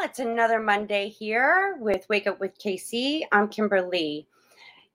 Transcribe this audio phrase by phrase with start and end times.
[0.00, 3.22] It's another Monday here with Wake Up with KC.
[3.32, 4.28] I'm Kimberly.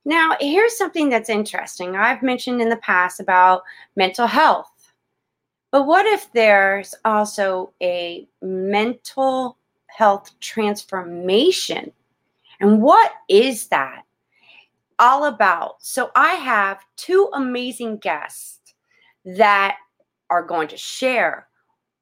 [0.06, 1.98] Now, here's something that's interesting.
[1.98, 3.64] I've mentioned in the past about
[3.98, 4.94] mental health.
[5.72, 9.58] But what if there's also a mental
[9.88, 11.92] health transformation?
[12.62, 14.04] And what is that
[15.00, 15.84] all about?
[15.84, 18.74] So, I have two amazing guests
[19.26, 19.76] that
[20.30, 21.50] are going to share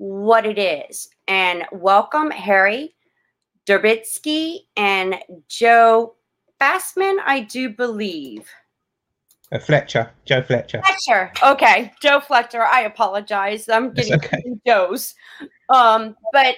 [0.01, 2.95] what it is and welcome Harry
[3.67, 6.15] Derbitsky and Joe
[6.59, 8.49] Bassman, I do believe.
[9.51, 10.81] Uh, Fletcher, Joe Fletcher.
[10.81, 11.31] Fletcher.
[11.43, 12.63] Okay, Joe Fletcher.
[12.63, 13.69] I apologize.
[13.69, 14.41] I'm getting okay.
[14.65, 15.13] Joe's.
[15.69, 16.55] Um, but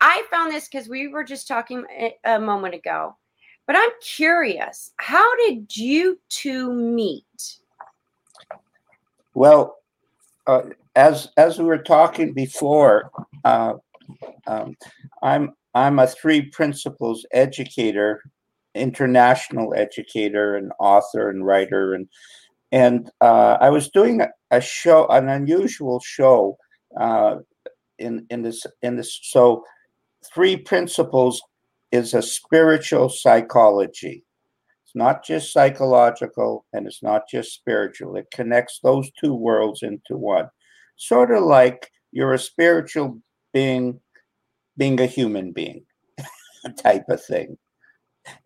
[0.00, 1.84] I found this because we were just talking
[2.24, 3.16] a moment ago.
[3.68, 7.60] But I'm curious, how did you two meet?
[9.34, 9.78] Well,
[10.48, 10.62] uh,
[10.94, 13.10] as as we were talking before,
[13.44, 13.74] uh,
[14.46, 14.74] um,
[15.22, 18.22] I'm I'm a three principles educator,
[18.74, 22.08] international educator, and author and writer, and
[22.72, 26.56] and uh, I was doing a show, an unusual show,
[26.98, 27.36] uh,
[27.98, 29.18] in in this in this.
[29.22, 29.64] So,
[30.34, 31.42] three principles
[31.90, 34.24] is a spiritual psychology.
[34.84, 38.16] It's not just psychological, and it's not just spiritual.
[38.16, 40.48] It connects those two worlds into one.
[41.02, 43.20] Sort of like you're a spiritual
[43.52, 43.98] being
[44.78, 45.84] being a human being
[46.78, 47.58] type of thing.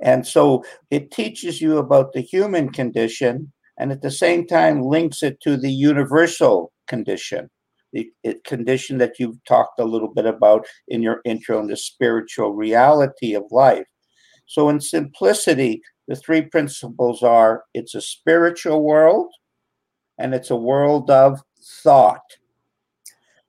[0.00, 5.22] And so it teaches you about the human condition and at the same time links
[5.22, 7.50] it to the universal condition,
[7.93, 8.11] the
[8.47, 13.34] condition that you've talked a little bit about in your intro and the spiritual reality
[13.34, 13.87] of life.
[14.47, 19.31] So, in simplicity, the three principles are it's a spiritual world
[20.19, 21.43] and it's a world of
[21.83, 22.23] thought.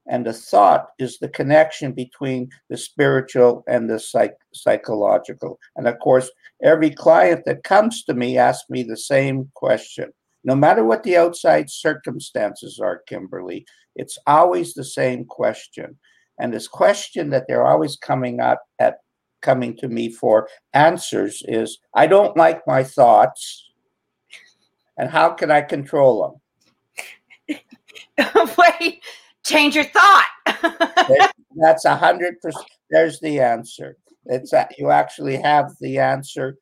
[0.09, 5.59] And the thought is the connection between the spiritual and the psych- psychological.
[5.75, 6.31] And of course,
[6.63, 10.11] every client that comes to me asks me the same question.
[10.43, 15.97] No matter what the outside circumstances are, Kimberly, it's always the same question.
[16.39, 18.97] And this question that they're always coming up at
[19.41, 23.63] coming to me for answers is I don't like my thoughts.
[24.97, 26.41] And how can I control
[27.47, 27.57] them?
[28.57, 29.03] Wait,
[29.47, 30.27] change your thought.
[31.55, 32.65] That's a hundred percent.
[32.89, 33.97] There's the answer.
[34.25, 36.57] It's that you actually have the answer,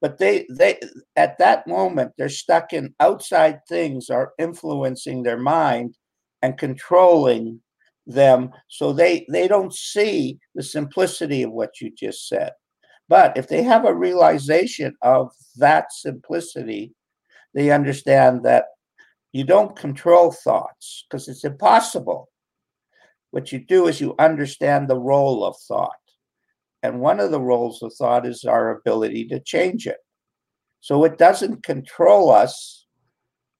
[0.00, 0.80] but they they
[1.16, 5.96] at that moment they're stuck in outside things are influencing their mind
[6.42, 7.60] and controlling
[8.06, 12.52] them, so they they don't see the simplicity of what you just said.
[13.08, 16.94] But if they have a realization of that simplicity,
[17.54, 18.66] they understand that
[19.32, 22.28] you don't control thoughts because it's impossible.
[23.30, 25.90] What you do is you understand the role of thought.
[26.82, 29.98] And one of the roles of thought is our ability to change it.
[30.80, 32.86] So it doesn't control us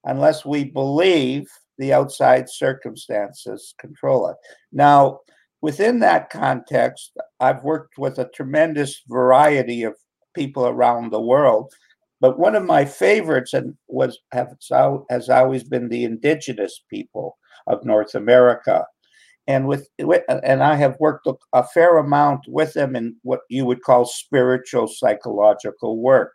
[0.04, 1.46] unless we believe
[1.78, 4.36] the outside circumstances control it.
[4.72, 5.20] Now,
[5.62, 9.94] within that context, I've worked with a tremendous variety of
[10.34, 11.72] people around the world
[12.22, 14.54] but one of my favorites and was have,
[15.10, 18.86] has always been the indigenous people of North America.
[19.48, 23.82] And with, and I have worked a fair amount with them in what you would
[23.82, 26.32] call spiritual psychological work.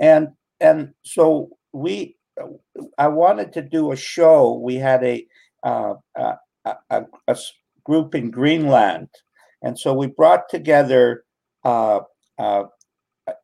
[0.00, 0.28] And
[0.58, 2.16] and so we
[2.96, 4.54] I wanted to do a show.
[4.54, 5.26] We had a
[5.62, 6.36] uh, a,
[6.88, 7.36] a, a,
[7.84, 9.08] group in Greenland,
[9.60, 11.24] and so we brought together
[11.64, 12.00] uh,
[12.38, 12.64] uh,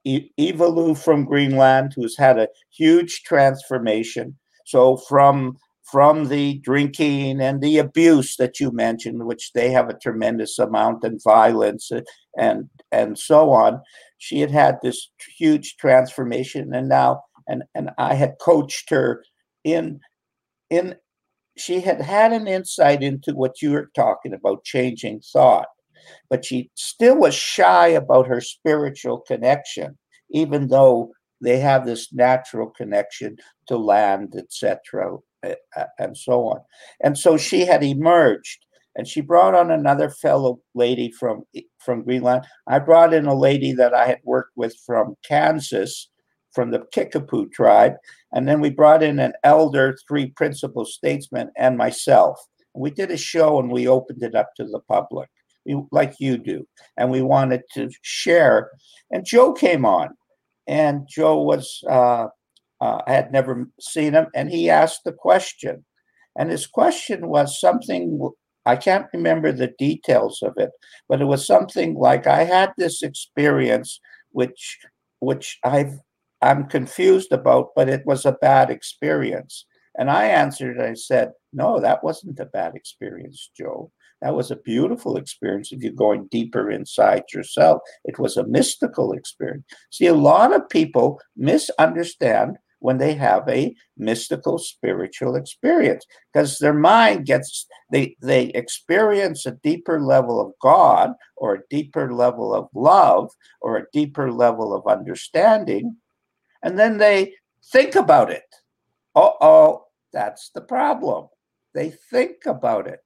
[0.04, 4.36] Eva Lou from Greenland, who's had a huge transformation.
[4.64, 9.98] So from from the drinking and the abuse that you mentioned, which they have a
[9.98, 12.00] tremendous amount and violence uh,
[12.36, 13.80] and and so on,
[14.18, 19.24] she had had this huge transformation, and now and and I had coached her
[19.64, 20.00] in
[20.70, 20.96] in
[21.56, 25.68] she had had an insight into what you were talking about changing thought
[26.30, 29.98] but she still was shy about her spiritual connection,
[30.30, 33.36] even though they have this natural connection
[33.68, 36.60] to land, etc., eh, eh, and so on.
[37.02, 38.60] And so she had emerged.
[38.96, 42.44] and she brought on another fellow lady from eh, from Greenland.
[42.66, 46.08] I brought in a lady that I had worked with from Kansas,
[46.52, 47.94] from the Kickapoo tribe,
[48.32, 52.40] and then we brought in an elder, three principal statesmen, and myself.
[52.74, 55.28] We did a show and we opened it up to the public,
[55.66, 56.66] we, like you do,
[56.96, 58.70] and we wanted to share.
[59.10, 60.10] And Joe came on,
[60.66, 62.28] and Joe was uh,
[62.80, 65.84] uh, had never seen him, and he asked the question,
[66.38, 68.30] and his question was something
[68.66, 70.70] I can't remember the details of it,
[71.08, 74.00] but it was something like I had this experience
[74.32, 74.78] which
[75.20, 76.00] which I've
[76.42, 79.64] I'm confused about, but it was a bad experience.
[79.98, 83.90] And I answered, I said, No, that wasn't a bad experience, Joe.
[84.22, 87.80] That was a beautiful experience if you're going deeper inside yourself.
[88.04, 89.64] It was a mystical experience.
[89.90, 96.74] See, a lot of people misunderstand when they have a mystical spiritual experience because their
[96.74, 102.68] mind gets they they experience a deeper level of god or a deeper level of
[102.74, 103.30] love
[103.60, 105.96] or a deeper level of understanding
[106.62, 107.32] and then they
[107.72, 108.54] think about it
[109.14, 111.26] oh that's the problem
[111.74, 113.00] they think about it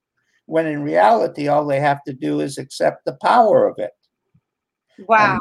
[0.50, 3.92] when in reality all they have to do is accept the power of it
[5.06, 5.40] wow and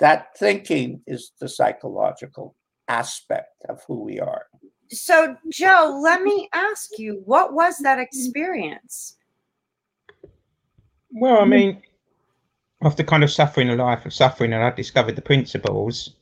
[0.00, 2.54] that thinking is the psychological
[2.88, 4.46] aspect of who we are.
[4.90, 9.16] So, Joe, let me ask you, what was that experience?
[11.10, 11.82] Well, I mean,
[12.82, 16.14] after kind of suffering a life of suffering, and I discovered the principles,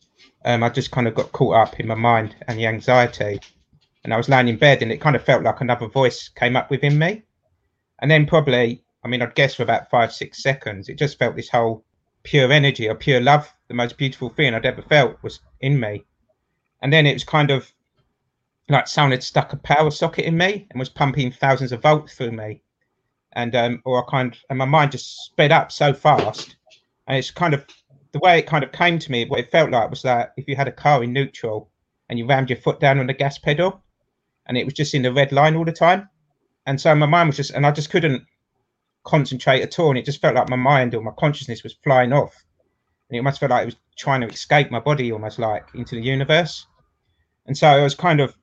[0.45, 3.39] um, I just kind of got caught up in my mind and the anxiety.
[4.05, 6.57] And I was laying in bed, and it kind of felt like another voice came
[6.57, 7.23] up within me.
[8.01, 11.37] And then, probably, I mean, I'd guess for about five, six seconds, it just felt
[11.37, 11.85] this whole
[12.27, 16.05] pure energy or pure love, the most beautiful thing I'd ever felt was in me.
[16.83, 17.73] And then it was kind of
[18.69, 22.15] like someone had stuck a power socket in me and was pumping thousands of volts
[22.15, 22.61] through me.
[23.33, 26.57] And um or I kind of, and my mind just sped up so fast.
[27.07, 27.65] And it's kind of
[28.13, 30.49] the way it kind of came to me what it felt like was that if
[30.49, 31.71] you had a car in neutral
[32.09, 33.83] and you rammed your foot down on the gas pedal
[34.47, 36.09] and it was just in the red line all the time
[36.67, 38.23] and so my mind was just and i just couldn't
[39.07, 42.13] concentrate at all and it just felt like my mind or my consciousness was flying
[42.13, 42.35] off.
[43.09, 45.95] And it almost felt like it was trying to escape my body almost like into
[45.95, 46.67] the universe.
[47.47, 48.37] And so i was kind of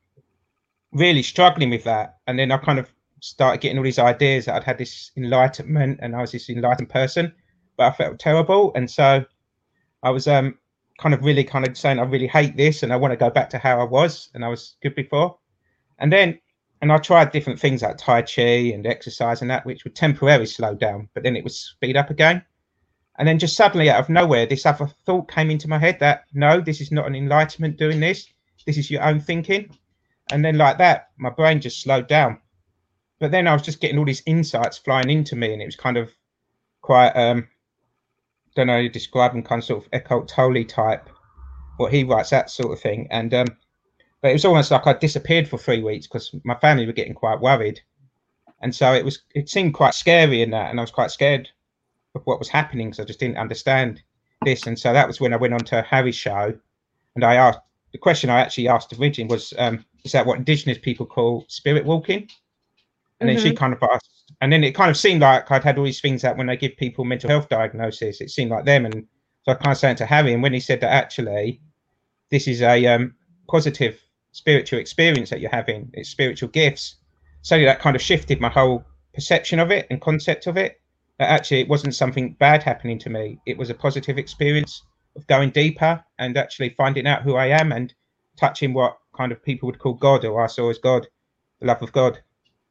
[0.94, 2.16] really struggling with that.
[2.26, 2.90] And then i kind of
[3.20, 6.90] started getting all these ideas that i'd had this enlightenment and i was this enlightened
[6.90, 7.34] person
[7.78, 8.72] but i felt terrible.
[8.76, 9.26] And so
[10.02, 10.58] i was um
[10.98, 13.30] kind of really kind of saying i really hate this and i want to go
[13.30, 15.38] back to how i was and i was good before.
[16.00, 16.40] And then
[16.84, 20.46] and i tried different things like tai chi and exercise and that which would temporarily
[20.46, 22.44] slow down but then it would speed up again
[23.18, 26.26] and then just suddenly out of nowhere, this other thought came into my head that
[26.34, 28.28] no, this is not an enlightenment doing this.
[28.66, 29.70] This is your own thinking.
[30.32, 32.40] And then like that, my brain just slowed down.
[33.20, 35.76] But then I was just getting all these insights flying into me, and it was
[35.76, 36.12] kind of
[36.82, 37.48] quite um
[38.56, 41.10] don't know, describing kind of sort of Eckhart Tolle type,
[41.78, 43.08] what he writes, that sort of thing.
[43.12, 43.48] And um
[44.24, 47.14] but it was almost like I disappeared for three weeks because my family were getting
[47.14, 47.82] quite worried.
[48.62, 51.50] And so it was it seemed quite scary in that, and I was quite scared
[52.16, 54.02] of what was happening because I just didn't understand
[54.46, 54.66] this.
[54.66, 56.58] And so that was when I went on to Harry's show,
[57.16, 57.60] and I asked
[57.92, 61.84] the question I actually asked originally was, um, "Is that what Indigenous people call spirit
[61.84, 62.30] walking?"
[63.20, 63.28] And mm-hmm.
[63.28, 63.58] then she mm-hmm.
[63.58, 66.22] kind of asked, and then it kind of seemed like I'd had all these things
[66.22, 68.86] that when they give people mental health diagnosis, it seemed like them.
[68.86, 69.06] And
[69.44, 71.60] so I kind of said to Harry, and when he said that actually,
[72.32, 73.16] this is a um,
[73.50, 74.00] positive
[74.34, 76.98] spiritual experience that you're having, it's spiritual gifts.
[77.44, 78.86] So that kind of shifted my whole
[79.16, 80.82] perception of it and concept of it
[81.20, 83.40] That actually it wasn't something bad happening to me.
[83.46, 84.84] It was a positive experience
[85.16, 87.94] of going deeper and actually finding out who I am and
[88.38, 91.08] touching what kind of people would call God or I saw as God,
[91.62, 92.20] the love of God.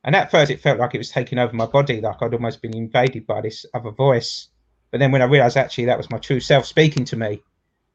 [0.04, 2.62] And at first, it felt like it was taking over my body, like I'd almost
[2.62, 4.49] been invaded by this other voice.
[4.90, 7.42] But then when I realized actually that was my true self speaking to me,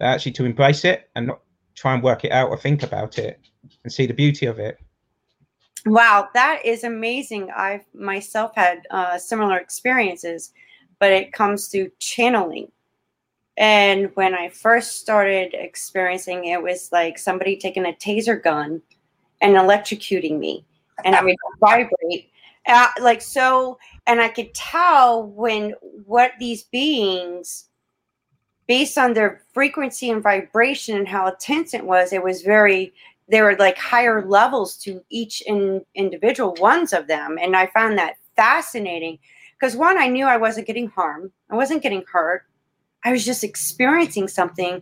[0.02, 1.42] actually to embrace it and not
[1.76, 3.40] try and work it out or think about it
[3.84, 4.80] and see the beauty of it.
[5.86, 7.50] Wow, that is amazing.
[7.56, 10.52] I've myself had uh, similar experiences,
[11.00, 12.72] but it comes through channeling.
[13.56, 18.82] And when I first started experiencing it, was like somebody taking a taser gun
[19.42, 20.66] and electrocuting me,
[21.06, 22.32] and I would vibrate,
[22.68, 23.80] uh, like so.
[24.06, 25.74] And I could tell when
[26.06, 27.66] what these beings,
[28.68, 32.94] based on their frequency and vibration and how intense it was, it was very
[33.30, 37.98] there were like higher levels to each in, individual ones of them and i found
[37.98, 39.18] that fascinating
[39.60, 42.44] because one i knew i wasn't getting harmed i wasn't getting hurt
[43.04, 44.82] i was just experiencing something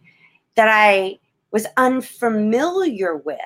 [0.55, 1.17] that i
[1.51, 3.39] was unfamiliar with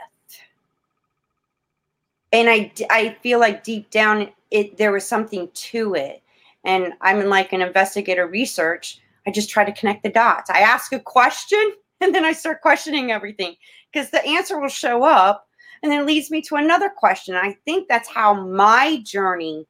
[2.31, 6.21] and i i feel like deep down it there was something to it.
[6.63, 8.99] And I'm in like an investigator research.
[9.27, 10.49] I just try to connect the dots.
[10.49, 13.55] I ask a question and then I start questioning everything
[13.91, 15.45] because the answer will show up
[15.81, 17.35] and then leads me to another question.
[17.35, 19.65] I think that's how my journey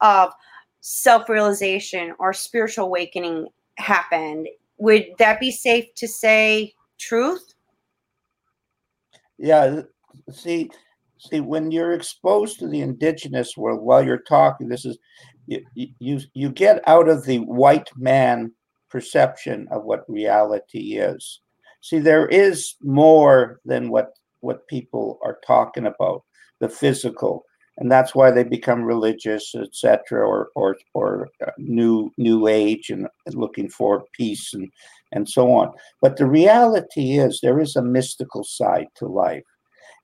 [0.00, 0.32] of
[0.80, 4.48] self realization or spiritual awakening happened.
[4.78, 7.54] Would that be safe to say truth?
[9.38, 9.82] Yeah.
[10.30, 10.70] See,
[11.18, 14.98] see, when you're exposed to the indigenous world while you're talking, this is
[15.46, 18.52] you you you get out of the white man
[18.90, 21.40] perception of what reality is.
[21.84, 26.22] See, there is more than what what people are talking about,
[26.58, 27.44] the physical,
[27.76, 33.06] and that's why they become religious, etc., or or or uh, new new age and
[33.34, 34.70] looking for peace and
[35.12, 35.74] and so on.
[36.00, 39.44] But the reality is there is a mystical side to life.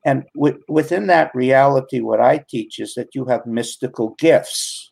[0.05, 4.91] And w- within that reality, what I teach is that you have mystical gifts.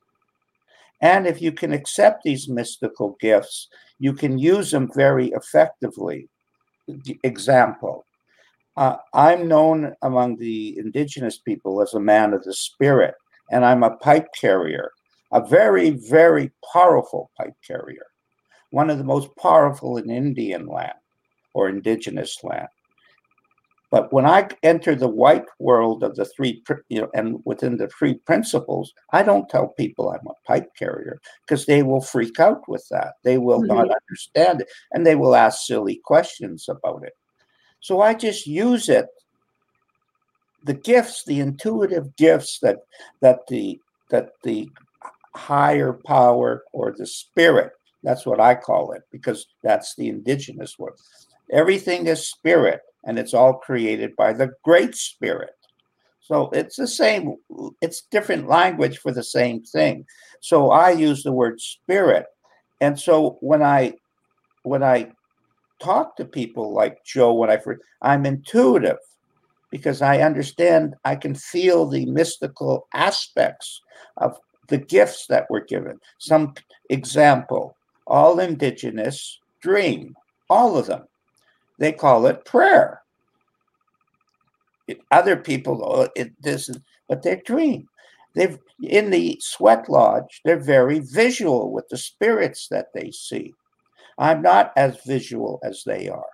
[1.02, 3.68] And if you can accept these mystical gifts,
[3.99, 6.30] you can use them very effectively.
[7.23, 8.04] Example
[8.78, 13.16] uh, I'm known among the indigenous people as a man of the spirit,
[13.50, 14.92] and I'm a pipe carrier,
[15.33, 18.07] a very, very powerful pipe carrier,
[18.71, 20.95] one of the most powerful in Indian land
[21.54, 22.68] or indigenous land.
[23.90, 27.88] But when I enter the white world of the three, you know, and within the
[27.88, 32.68] three principles, I don't tell people I'm a pipe carrier because they will freak out
[32.68, 33.14] with that.
[33.25, 33.76] They will mm-hmm.
[33.76, 37.14] not understand it and they will ask silly questions about it.
[37.80, 39.07] So I just use it.
[40.64, 42.78] The gifts, the intuitive gifts that
[43.23, 43.80] that the
[44.11, 44.68] that the
[45.35, 47.71] higher power or the spirit,
[48.02, 50.95] that's what I call it, because that's the indigenous word.
[51.52, 55.50] Everything is spirit, and it's all created by the great spirit.
[56.20, 57.36] So it's the same,
[57.80, 60.04] it's different language for the same thing.
[60.40, 62.26] So I use the word spirit.
[62.80, 63.94] And so when I
[64.62, 65.12] when I
[65.80, 68.98] talk to people like Joe when I first, I'm intuitive
[69.70, 73.82] because I understand, I can feel the mystical aspects
[74.16, 74.36] of
[74.68, 75.98] the gifts that were given.
[76.18, 76.54] Some
[76.90, 77.76] example,
[78.06, 80.14] all indigenous dream,
[80.48, 81.04] all of them.
[81.78, 83.02] They call it prayer.
[85.11, 87.88] Other people, oh, it, this is, but they dream.
[88.35, 93.54] They've in the sweat lodge, they're very visual with the spirits that they see.
[94.18, 96.30] I'm not as visual as they are.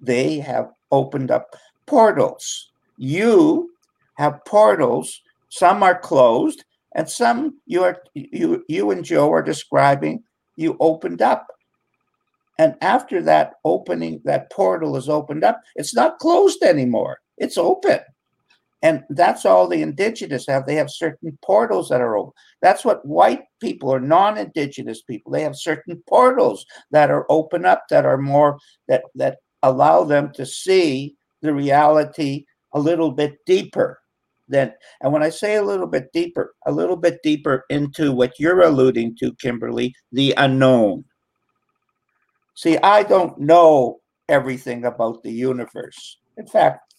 [0.00, 1.54] They have opened up
[1.86, 2.72] portals.
[2.96, 3.70] You
[4.14, 5.20] have portals.
[5.48, 10.22] Some are closed, and some you are you you and Joe are describing
[10.56, 11.46] you opened up.
[12.62, 17.18] And after that opening, that portal is opened up, it's not closed anymore.
[17.36, 17.98] It's open.
[18.82, 20.64] And that's all the indigenous have.
[20.64, 22.34] They have certain portals that are open.
[22.60, 27.82] That's what white people or non-indigenous people, they have certain portals that are open up
[27.90, 33.98] that are more that that allow them to see the reality a little bit deeper
[34.46, 38.38] than and when I say a little bit deeper, a little bit deeper into what
[38.38, 41.04] you're alluding to, Kimberly, the unknown.
[42.54, 46.18] See, I don't know everything about the universe.
[46.36, 46.94] In fact,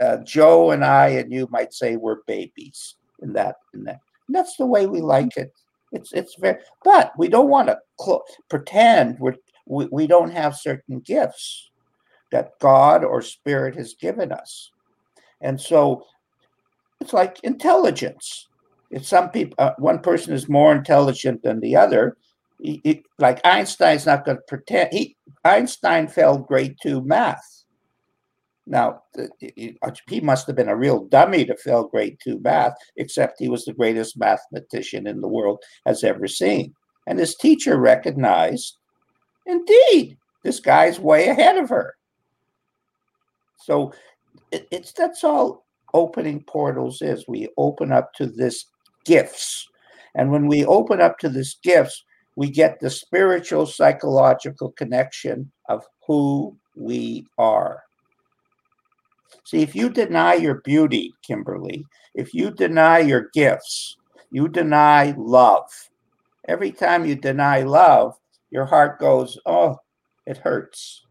[0.00, 4.00] uh, Joe and I and you might say we're babies in that in that.
[4.28, 5.52] And that's the way we like it.
[5.92, 9.36] It's it's very, but we don't want to cl- pretend we're,
[9.66, 11.70] we we don't have certain gifts
[12.32, 14.72] that God or Spirit has given us,
[15.40, 16.04] and so
[17.00, 18.48] it's like intelligence.
[18.90, 22.16] If some people, uh, one person is more intelligent than the other,
[23.18, 24.92] like Einstein's not going to pretend.
[24.92, 27.56] He Einstein failed grade two math
[28.66, 29.02] now,
[29.48, 33.64] he must have been a real dummy to fail grade two math, except he was
[33.64, 36.74] the greatest mathematician in the world has ever seen.
[37.06, 38.76] And his teacher recognized,
[39.46, 41.94] indeed, this guy's way ahead of her.
[43.58, 43.92] So
[44.50, 47.24] it, it's that's all opening portals is.
[47.28, 48.64] We open up to this
[49.04, 49.64] gifts.
[50.16, 52.02] And when we open up to this gifts,
[52.36, 57.82] we get the spiritual psychological connection of who we are.
[59.44, 63.96] See, if you deny your beauty, Kimberly, if you deny your gifts,
[64.30, 65.70] you deny love.
[66.46, 68.14] Every time you deny love,
[68.50, 69.76] your heart goes, oh,
[70.26, 71.04] it hurts.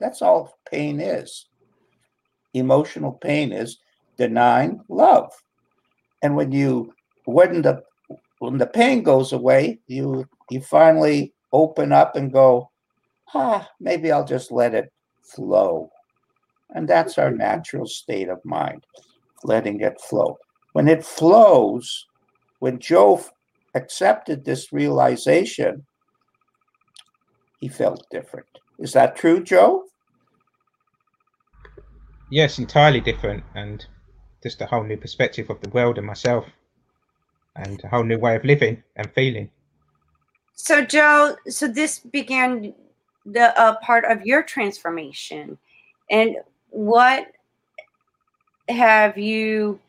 [0.00, 1.46] That's all pain is.
[2.52, 3.78] Emotional pain is
[4.18, 5.32] denying love.
[6.22, 6.94] And when you
[7.24, 7.82] when the
[8.44, 12.70] when the pain goes away, you you finally open up and go,
[13.34, 14.92] ah, maybe I'll just let it
[15.34, 15.90] flow.
[16.70, 18.84] And that's our natural state of mind,
[19.44, 20.36] letting it flow.
[20.72, 22.06] When it flows,
[22.58, 23.24] when Joe
[23.74, 25.86] accepted this realization,
[27.60, 28.48] he felt different.
[28.78, 29.84] Is that true, Joe?
[32.30, 33.86] Yes, entirely different, and
[34.42, 36.44] just a whole new perspective of the world and myself,
[37.56, 39.50] and a whole new way of living and feeling.
[40.54, 42.74] So, Joe, so this began
[43.26, 45.58] the uh, part of your transformation,
[46.10, 46.36] and
[46.70, 47.26] what
[48.68, 49.80] have you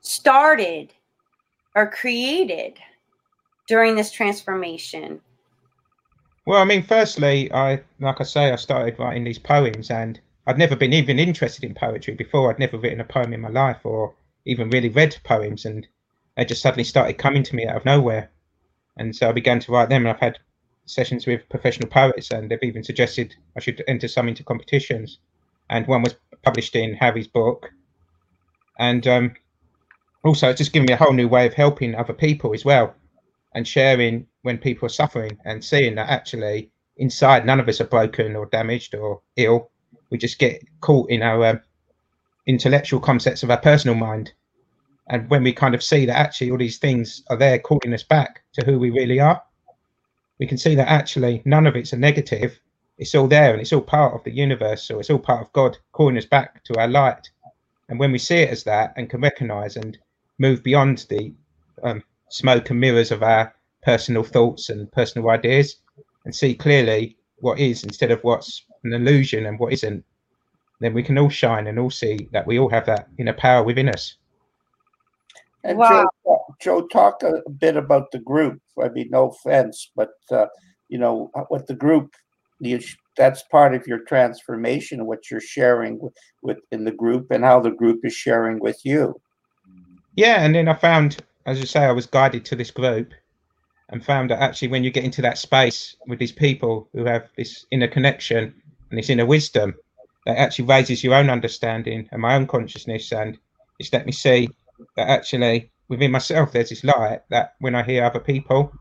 [0.00, 0.92] started
[1.74, 2.78] or created
[3.66, 5.20] during this transformation?
[6.46, 10.58] Well, I mean, firstly, I like I say, I started writing these poems, and I'd
[10.58, 12.50] never been even interested in poetry before.
[12.50, 14.14] I'd never written a poem in my life, or
[14.46, 15.86] even really read poems, and
[16.36, 18.30] they just suddenly started coming to me out of nowhere.
[18.96, 20.02] And so I began to write them.
[20.02, 20.38] And I've had
[20.90, 25.18] sessions with professional poets, and they've even suggested I should enter some into competitions.
[25.68, 27.70] And one was published in Harry's book,
[28.78, 29.34] and um,
[30.24, 32.94] also it's just given me a whole new way of helping other people as well,
[33.54, 37.84] and sharing when people are suffering and seeing that actually inside none of us are
[37.84, 39.70] broken or damaged or ill.
[40.10, 41.60] We just get caught in our um,
[42.46, 44.32] intellectual concepts of our personal mind.
[45.10, 48.04] And when we kind of see that actually all these things are there calling us
[48.04, 49.42] back to who we really are,
[50.38, 52.58] we can see that actually none of it's a negative.
[52.96, 54.84] It's all there and it's all part of the universe.
[54.84, 57.28] So it's all part of God calling us back to our light.
[57.88, 59.98] And when we see it as that and can recognize and
[60.38, 61.34] move beyond the
[61.82, 63.52] um, smoke and mirrors of our
[63.82, 65.78] personal thoughts and personal ideas
[66.24, 70.04] and see clearly what is instead of what's an illusion and what isn't,
[70.78, 73.64] then we can all shine and all see that we all have that inner power
[73.64, 74.16] within us.
[75.64, 76.08] And wow.
[76.24, 78.60] Joe, Joe, talk a bit about the group.
[78.82, 80.46] I mean, no offense, but uh,
[80.88, 82.14] you know what the group.
[82.62, 82.78] You,
[83.16, 86.12] that's part of your transformation, what you're sharing with,
[86.42, 89.20] with in the group, and how the group is sharing with you.
[90.14, 93.12] Yeah, and then I found, as you say, I was guided to this group,
[93.90, 97.28] and found that actually when you get into that space with these people who have
[97.36, 98.54] this inner connection
[98.90, 99.74] and this inner wisdom
[100.26, 103.38] that actually raises your own understanding and my own consciousness and
[103.78, 104.48] it's let me see
[104.96, 108.72] that actually within myself there's this light that when I hear other people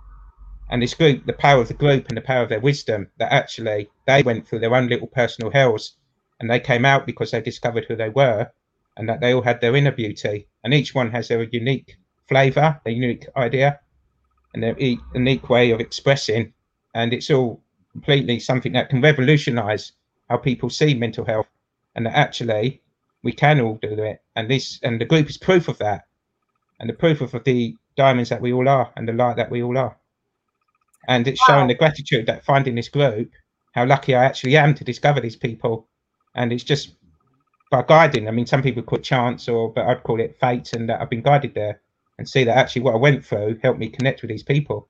[0.69, 3.31] and this group, the power of the group and the power of their wisdom, that
[3.31, 5.95] actually they went through their own little personal hells
[6.39, 8.49] and they came out because they discovered who they were
[8.95, 12.79] and that they all had their inner beauty and each one has their unique flavor,
[12.83, 13.79] their unique idea
[14.53, 16.53] and their unique way of expressing.
[16.93, 19.93] And it's all completely something that can revolutionize
[20.29, 21.47] how people see mental health
[21.95, 22.81] and that actually
[23.23, 24.21] we can all do it.
[24.35, 26.05] And this and the group is proof of that.
[26.79, 29.61] And the proof of the diamonds that we all are and the light that we
[29.61, 29.97] all are.
[31.07, 33.31] And it's showing the gratitude that finding this group,
[33.73, 35.87] how lucky I actually am to discover these people.
[36.35, 36.95] And it's just
[37.69, 38.27] by guiding.
[38.27, 41.01] I mean, some people call it chance, or but I'd call it fate, and that
[41.01, 41.81] I've been guided there
[42.17, 44.89] and see that actually what I went through helped me connect with these people.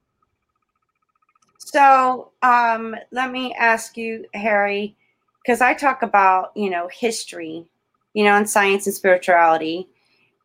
[1.58, 4.96] So um, let me ask you, Harry,
[5.44, 7.68] because I talk about you know history,
[8.14, 9.88] you know, and science and spirituality,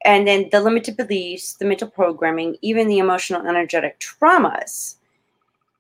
[0.05, 4.97] and then the limited beliefs, the mental programming, even the emotional energetic traumas.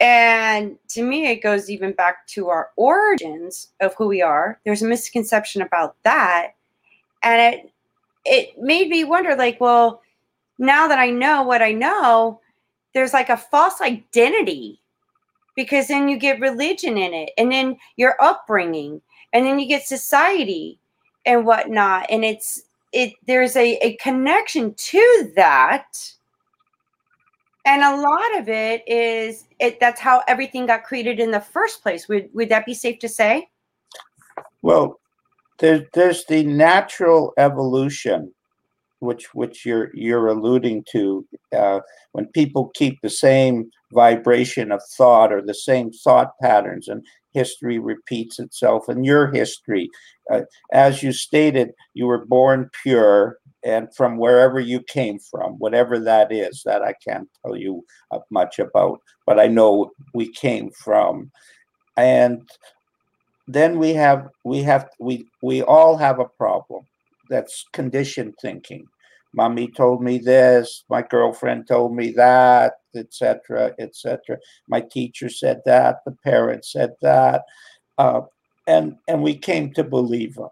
[0.00, 4.58] And to me, it goes even back to our origins of who we are.
[4.64, 6.54] There's a misconception about that.
[7.22, 7.70] And it
[8.24, 10.02] it made me wonder, like, well,
[10.58, 12.40] now that I know what I know,
[12.94, 14.80] there's like a false identity
[15.56, 19.00] because then you get religion in it and then your upbringing
[19.32, 20.78] and then you get society
[21.26, 22.06] and whatnot.
[22.10, 26.12] And it's, it, there's a, a connection to that.
[27.66, 31.82] And a lot of it is it that's how everything got created in the first
[31.82, 32.08] place.
[32.08, 33.48] Would would that be safe to say?
[34.60, 35.00] Well,
[35.58, 38.34] there's there's the natural evolution
[39.04, 41.80] which which you're you're alluding to uh,
[42.12, 47.78] when people keep the same vibration of thought or the same thought patterns and history
[47.78, 49.88] repeats itself in your history.
[50.30, 55.98] Uh, as you stated you were born pure and from wherever you came from whatever
[55.98, 60.70] that is that i can't tell you uh, much about but i know we came
[60.70, 61.30] from.
[61.96, 62.48] And
[63.46, 66.84] then we have we have we we all have a problem
[67.28, 68.86] that's conditioned thinking
[69.34, 74.36] mommy told me this my girlfriend told me that etc etc
[74.68, 77.42] my teacher said that the parents said that
[77.98, 78.20] uh,
[78.66, 80.48] and and we came to believe them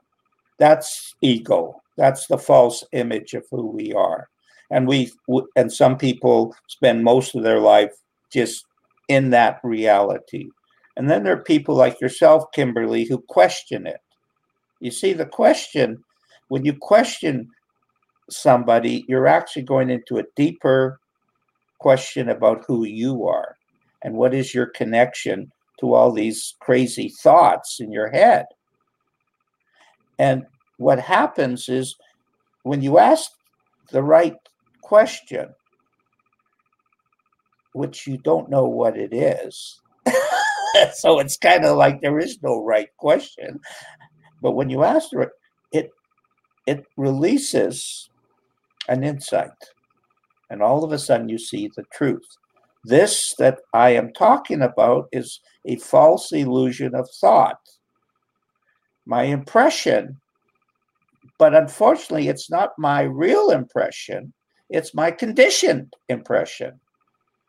[0.62, 1.82] that's ego.
[1.96, 4.28] That's the false image of who we are.
[4.70, 5.10] And we
[5.56, 7.92] and some people spend most of their life
[8.32, 8.64] just
[9.08, 10.50] in that reality.
[10.96, 14.00] And then there are people like yourself kimberly who question it.
[14.80, 16.04] You see the question
[16.46, 17.48] when you question
[18.32, 21.00] somebody, you're actually going into a deeper
[21.78, 23.56] question about who you are
[24.02, 28.46] and what is your connection to all these crazy thoughts in your head.
[30.18, 30.44] And
[30.76, 31.96] what happens is
[32.62, 33.30] when you ask
[33.90, 34.36] the right
[34.82, 35.48] question,
[37.72, 39.80] which you don't know what it is.
[40.94, 43.58] so it's kind of like there is no right question.
[44.40, 45.30] But when you ask it,
[45.72, 45.90] it
[46.66, 48.10] it releases
[48.88, 49.50] an insight.
[50.50, 52.26] And all of a sudden you see the truth.
[52.84, 57.60] This that I am talking about is a false illusion of thought.
[59.06, 60.20] My impression,
[61.38, 64.32] but unfortunately, it's not my real impression,
[64.68, 66.80] it's my conditioned impression.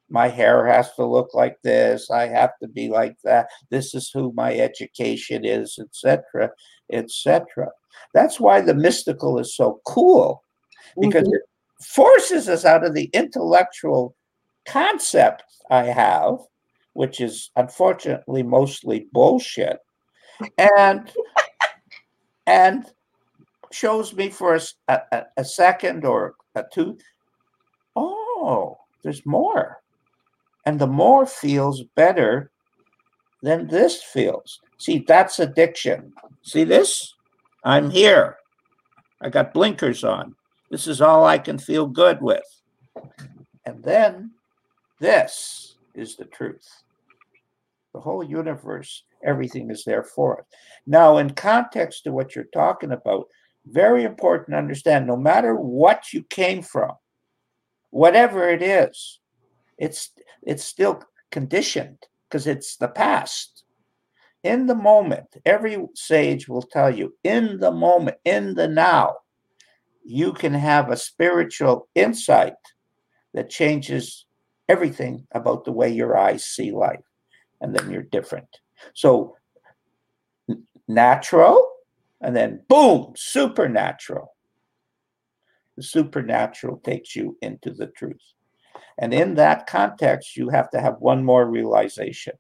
[0.10, 4.12] My hair has to look like this, I have to be like that, this is
[4.14, 6.52] who my education is, etc.,
[6.92, 7.70] etc.
[8.14, 10.43] That's why the mystical is so cool
[11.00, 11.36] because mm-hmm.
[11.36, 11.42] it
[11.84, 14.16] forces us out of the intellectual
[14.66, 16.38] concept I have,
[16.94, 19.80] which is unfortunately mostly bullshit,
[20.58, 21.12] and
[22.48, 22.86] and
[23.72, 24.56] shows me for
[24.88, 26.98] a, a, a second or a two.
[27.96, 29.82] Oh, there's more,
[30.66, 32.52] and the more feels better
[33.42, 34.60] than this feels.
[34.78, 36.14] See, that's addiction.
[36.44, 37.14] See this?
[37.64, 38.38] I'm here.
[39.22, 40.36] I got blinkers on.
[40.74, 42.42] This is all I can feel good with.
[43.64, 44.32] And then
[45.00, 46.68] this is the truth.
[47.94, 50.46] The whole universe, everything is there for it.
[50.88, 53.28] Now, in context to what you're talking about,
[53.68, 56.94] very important to understand no matter what you came from,
[57.92, 59.20] whatever it is,
[59.78, 60.10] it's
[60.42, 63.64] it's still conditioned because it's the past.
[64.44, 69.18] In the moment, every sage will tell you, in the moment, in the now,
[70.04, 72.54] you can have a spiritual insight
[73.34, 74.26] that changes
[74.70, 77.04] everything about the way your eyes see life.
[77.62, 78.48] And then you're different.
[78.94, 79.38] So,
[80.88, 81.70] natural,
[82.22, 84.36] and then boom, supernatural.
[85.78, 88.22] The supernatural takes you into the truth.
[88.98, 92.34] And in that context, you have to have one more realization.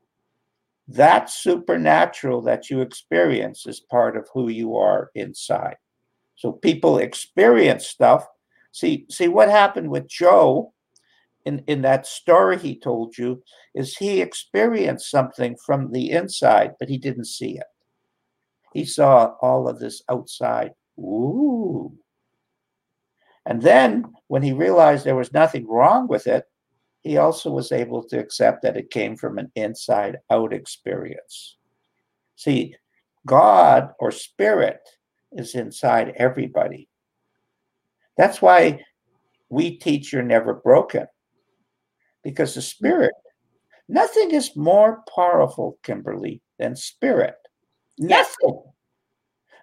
[0.87, 5.77] That supernatural that you experience is part of who you are inside.
[6.35, 8.25] So people experience stuff.
[8.71, 10.73] See, see what happened with Joe
[11.45, 13.43] in, in that story he told you
[13.75, 17.65] is he experienced something from the inside, but he didn't see it.
[18.73, 20.71] He saw all of this outside.
[20.97, 21.93] Ooh.
[23.45, 26.45] And then when he realized there was nothing wrong with it,
[27.01, 31.57] he also was able to accept that it came from an inside out experience.
[32.37, 32.75] See,
[33.25, 34.79] God or spirit
[35.35, 36.87] is inside everybody.
[38.17, 38.79] That's why
[39.49, 41.07] we teach you're never broken
[42.23, 43.13] because the spirit,
[43.87, 47.35] nothing is more powerful, Kimberly, than spirit.
[47.97, 48.63] Nothing.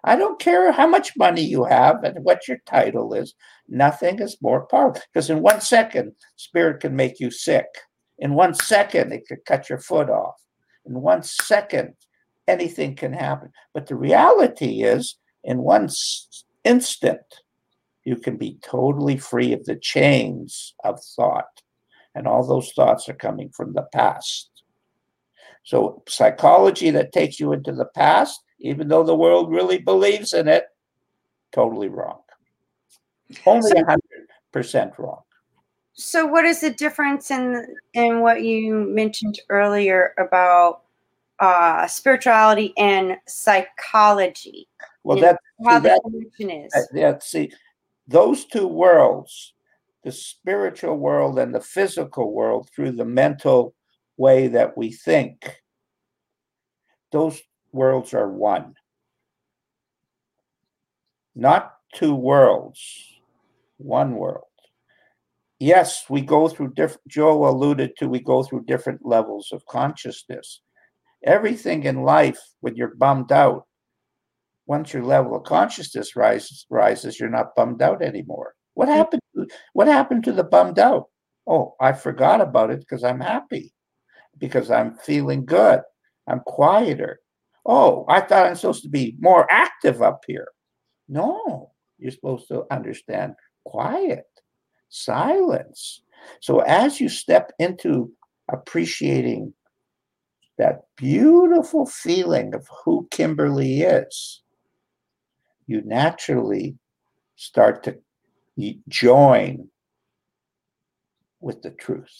[0.03, 3.35] I don't care how much money you have and what your title is.
[3.67, 7.67] Nothing is more powerful because in one second, spirit can make you sick.
[8.17, 10.35] In one second, it could cut your foot off.
[10.85, 11.93] In one second,
[12.47, 13.51] anything can happen.
[13.73, 15.89] But the reality is, in one
[16.63, 17.21] instant,
[18.03, 21.61] you can be totally free of the chains of thought.
[22.13, 24.49] And all those thoughts are coming from the past.
[25.63, 30.47] So, psychology that takes you into the past, even though the world really believes in
[30.47, 30.65] it,
[31.51, 32.19] totally wrong.
[33.45, 33.97] Only a
[34.53, 35.21] 100% wrong.
[35.93, 40.80] So, what is the difference in in what you mentioned earlier about
[41.41, 44.69] uh, spirituality and psychology?
[45.03, 46.87] Well, that's how see, the that, connection is.
[46.93, 47.51] yeah, see,
[48.07, 49.53] those two worlds
[50.03, 53.75] the spiritual world and the physical world through the mental
[54.17, 55.61] way that we think,
[57.11, 58.73] those worlds are one.
[61.35, 62.79] Not two worlds,
[63.77, 64.45] one world.
[65.59, 70.61] Yes, we go through different, Joe alluded to, we go through different levels of consciousness.
[71.23, 73.67] Everything in life, when you're bummed out,
[74.65, 78.53] once your level of consciousness rises, rises, you're not bummed out anymore.
[78.73, 78.95] What mm.
[78.95, 79.21] happened?
[79.35, 81.05] To, what happened to the bummed out?
[81.47, 83.73] Oh, I forgot about it because I'm happy,
[84.37, 85.81] because I'm feeling good.
[86.27, 87.19] I'm quieter.
[87.65, 90.47] Oh, I thought I'm supposed to be more active up here.
[91.07, 94.25] No, you're supposed to understand quiet,
[94.89, 96.01] silence.
[96.39, 98.11] So as you step into
[98.51, 99.53] appreciating
[100.61, 104.43] that beautiful feeling of who Kimberly is,
[105.65, 106.77] you naturally
[107.35, 107.97] start to
[108.87, 109.67] join
[111.39, 112.15] with the truth.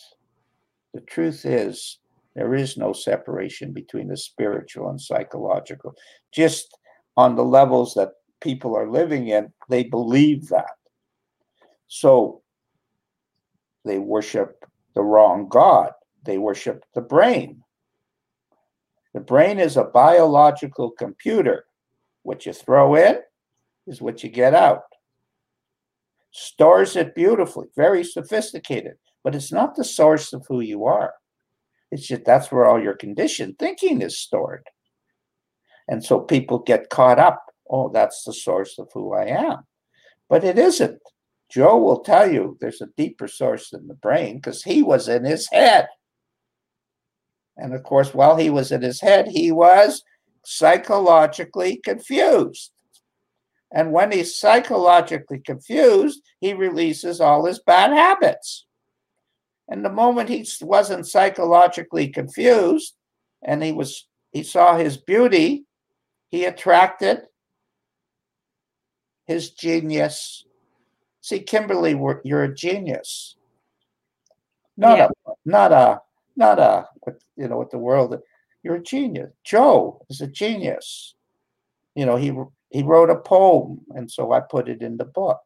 [0.96, 2.00] The truth is,
[2.34, 5.94] there is no separation between the spiritual and psychological.
[6.34, 6.76] Just
[7.18, 10.78] on the levels that people are living in, they believe that.
[11.90, 12.42] So
[13.86, 15.92] they worship the wrong God.
[16.24, 17.62] They worship the brain.
[19.14, 21.66] The brain is a biological computer.
[22.24, 23.20] What you throw in
[23.88, 24.84] is what you get out.
[26.32, 28.94] Stores it beautifully, very sophisticated,
[29.24, 31.14] but it's not the source of who you are.
[31.92, 34.64] It's just that's where all your conditioned thinking is stored.
[35.90, 37.44] And so people get caught up.
[37.70, 39.66] Oh, that's the source of who I am.
[40.30, 41.02] But it isn't.
[41.50, 45.26] Joe will tell you there's a deeper source than the brain because he was in
[45.26, 45.90] his head.
[47.62, 50.04] And of course, while he was in his head, he was
[50.44, 52.72] psychologically confused.
[53.72, 58.66] And when he's psychologically confused, he releases all his bad habits.
[59.70, 62.96] And the moment he wasn't psychologically confused
[63.44, 65.66] and he was he saw his beauty,
[66.30, 67.22] he attracted
[69.26, 70.46] his genius.
[71.22, 71.92] See, Kimberly,
[72.24, 73.36] you're a genius.
[74.76, 75.10] Not yeah.
[75.28, 76.02] a not a
[76.36, 76.88] not a
[77.36, 78.18] you know with the world
[78.64, 79.32] you're a genius.
[79.44, 81.16] Joe is a genius.
[81.96, 82.32] You know, he
[82.70, 85.42] he wrote a poem, and so I put it in the book.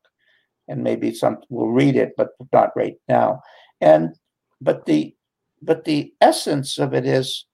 [0.67, 3.41] And maybe some will read it, but not right now
[3.81, 4.15] and
[4.61, 5.15] but the
[5.61, 7.45] but the essence of it is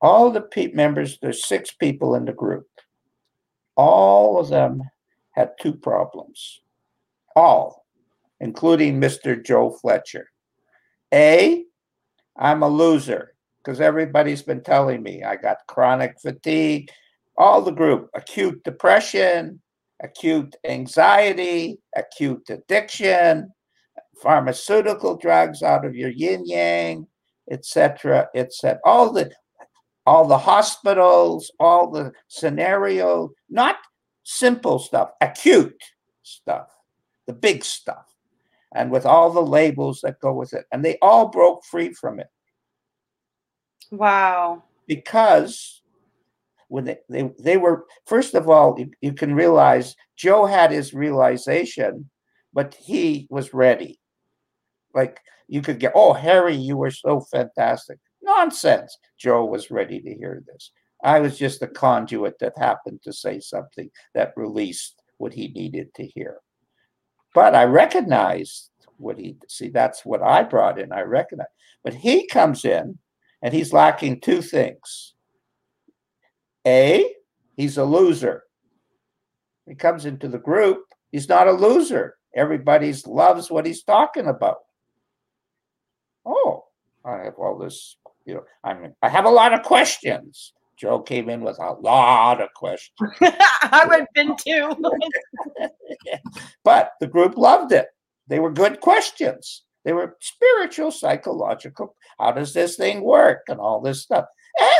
[0.00, 2.66] all the pe- members there's six people in the group
[3.76, 4.82] all of them
[5.32, 6.60] had two problems
[7.36, 7.86] all
[8.40, 10.28] including mr joe fletcher
[11.12, 11.64] a
[12.36, 16.90] i'm a loser because everybody's been telling me i got chronic fatigue
[17.36, 19.60] all the group acute depression
[20.02, 23.50] acute anxiety acute addiction
[24.22, 27.06] pharmaceutical drugs out of your yin yang,
[27.50, 28.78] etc., etc.
[28.84, 29.32] All the
[30.06, 33.76] all the hospitals, all the scenario, not
[34.24, 35.80] simple stuff, acute
[36.22, 36.68] stuff,
[37.26, 38.11] the big stuff,
[38.74, 40.66] and with all the labels that go with it.
[40.72, 42.28] And they all broke free from it.
[43.90, 44.64] Wow.
[44.86, 45.82] Because
[46.68, 50.94] when they, they, they were, first of all, you, you can realize Joe had his
[50.94, 52.08] realization,
[52.52, 53.98] but he was ready
[54.94, 57.98] like you could get, oh, Harry, you were so fantastic.
[58.22, 58.96] Nonsense.
[59.18, 60.70] Joe was ready to hear this.
[61.04, 65.92] I was just a conduit that happened to say something that released what he needed
[65.94, 66.38] to hear.
[67.34, 69.68] But I recognized what he see.
[69.68, 70.92] That's what I brought in.
[70.92, 71.46] I recognize.
[71.82, 72.98] But he comes in
[73.42, 75.14] and he's lacking two things.
[76.66, 77.12] A,
[77.56, 78.44] he's a loser.
[79.66, 80.84] He comes into the group.
[81.10, 82.16] He's not a loser.
[82.34, 84.58] Everybody loves what he's talking about
[86.24, 86.64] oh,
[87.04, 90.52] I have all this, you know, I mean, I have a lot of questions.
[90.76, 92.96] Joe came in with a lot of questions.
[93.20, 94.72] I would have been too.
[96.64, 97.86] but the group loved it.
[98.28, 99.62] They were good questions.
[99.84, 101.94] They were spiritual, psychological.
[102.18, 103.42] How does this thing work?
[103.48, 104.26] And all this stuff.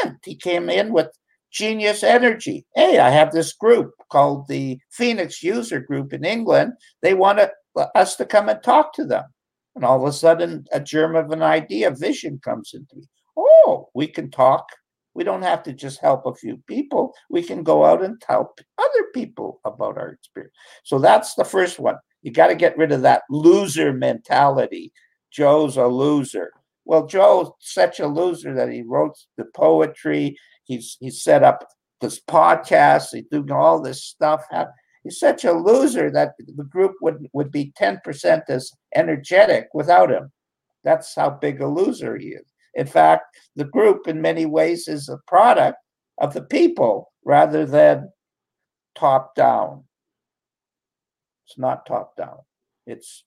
[0.04, 1.08] And he came in with
[1.50, 2.66] genius energy.
[2.74, 6.72] Hey, I have this group called the Phoenix User Group in England.
[7.02, 7.40] They want
[7.94, 9.24] us to come and talk to them.
[9.74, 13.08] And all of a sudden, a germ of an idea, vision comes into me.
[13.36, 14.66] Oh, we can talk.
[15.14, 17.14] We don't have to just help a few people.
[17.30, 20.54] We can go out and help other people about our experience.
[20.84, 21.96] So that's the first one.
[22.22, 24.92] You got to get rid of that loser mentality.
[25.30, 26.50] Joe's a loser.
[26.84, 30.36] Well, Joe's such a loser that he wrote the poetry.
[30.64, 31.66] He's he set up
[32.00, 33.08] this podcast.
[33.12, 34.44] He's doing all this stuff
[35.02, 40.30] he's such a loser that the group would, would be 10% as energetic without him.
[40.84, 42.51] That's how big a loser he is.
[42.74, 45.78] In fact, the group in many ways is a product
[46.18, 48.10] of the people rather than
[48.94, 49.84] top down.
[51.46, 52.38] It's not top down,
[52.86, 53.24] it's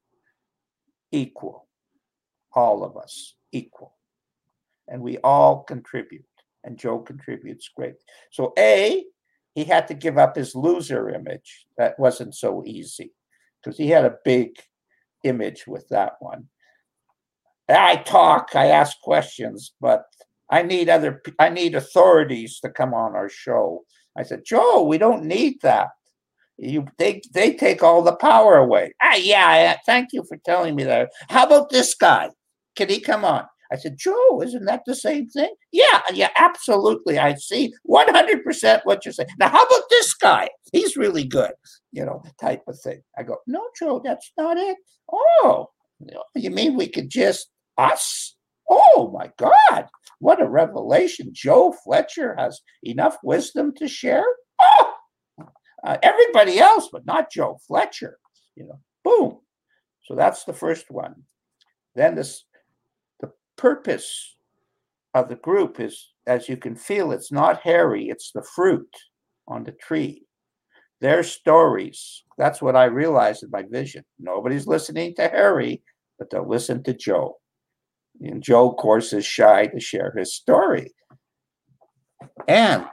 [1.12, 1.68] equal.
[2.54, 3.94] All of us equal.
[4.88, 6.26] And we all contribute.
[6.64, 7.96] And Joe contributes great.
[8.32, 9.04] So, A,
[9.56, 11.66] he had to give up his loser image.
[11.78, 13.12] That wasn't so easy
[13.62, 14.58] because he had a big
[15.24, 16.48] image with that one.
[17.70, 20.04] I talk, I ask questions, but
[20.52, 23.84] I need other I need authorities to come on our show.
[24.18, 25.90] I said, Joe, we don't need that.
[26.58, 28.94] You they they take all the power away.
[29.02, 31.10] Ah, yeah, thank you for telling me that.
[31.30, 32.30] How about this guy?
[32.76, 33.46] Can he come on?
[33.72, 35.54] I said, Joe, isn't that the same thing?
[35.72, 37.18] Yeah, yeah, absolutely.
[37.18, 39.30] I see 100% what you're saying.
[39.40, 40.50] Now, how about this guy?
[40.72, 41.52] He's really good,
[41.92, 43.02] you know, type of thing.
[43.18, 44.78] I go, no, Joe, that's not it.
[45.12, 45.70] Oh,
[46.36, 48.36] you mean we could just us?
[48.70, 49.88] Oh my God,
[50.20, 51.30] what a revelation.
[51.32, 54.26] Joe Fletcher has enough wisdom to share.
[54.60, 54.94] Oh,
[55.86, 58.18] uh, everybody else, but not Joe Fletcher,
[58.56, 59.40] you know, boom.
[60.06, 61.16] So that's the first one.
[61.96, 62.46] Then this,
[63.20, 64.36] the purpose
[65.14, 68.90] of the group is, as you can feel, it's not Harry, it's the fruit
[69.48, 70.24] on the tree.
[71.02, 72.24] Their stories.
[72.38, 74.04] That's what I realized in my vision.
[74.18, 75.84] Nobody's listening to Harry,
[76.18, 77.38] but they'll listen to Joe.
[78.22, 80.92] And Joe, of course, is shy to share his story.
[82.48, 82.86] And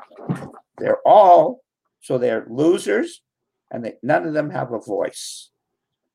[0.79, 1.61] they're all,
[2.01, 3.23] so they're losers,
[3.71, 5.51] and they, none of them have a voice.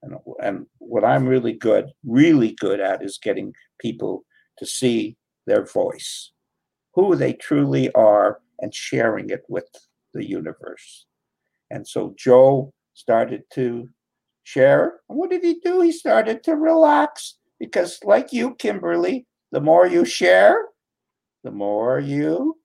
[0.03, 4.23] And, and what I'm really good, really good at is getting people
[4.57, 6.31] to see their voice,
[6.93, 9.67] who they truly are, and sharing it with
[10.13, 11.05] the universe.
[11.69, 13.89] And so Joe started to
[14.43, 14.99] share.
[15.07, 15.81] What did he do?
[15.81, 20.65] He started to relax because, like you, Kimberly, the more you share,
[21.43, 22.57] the more you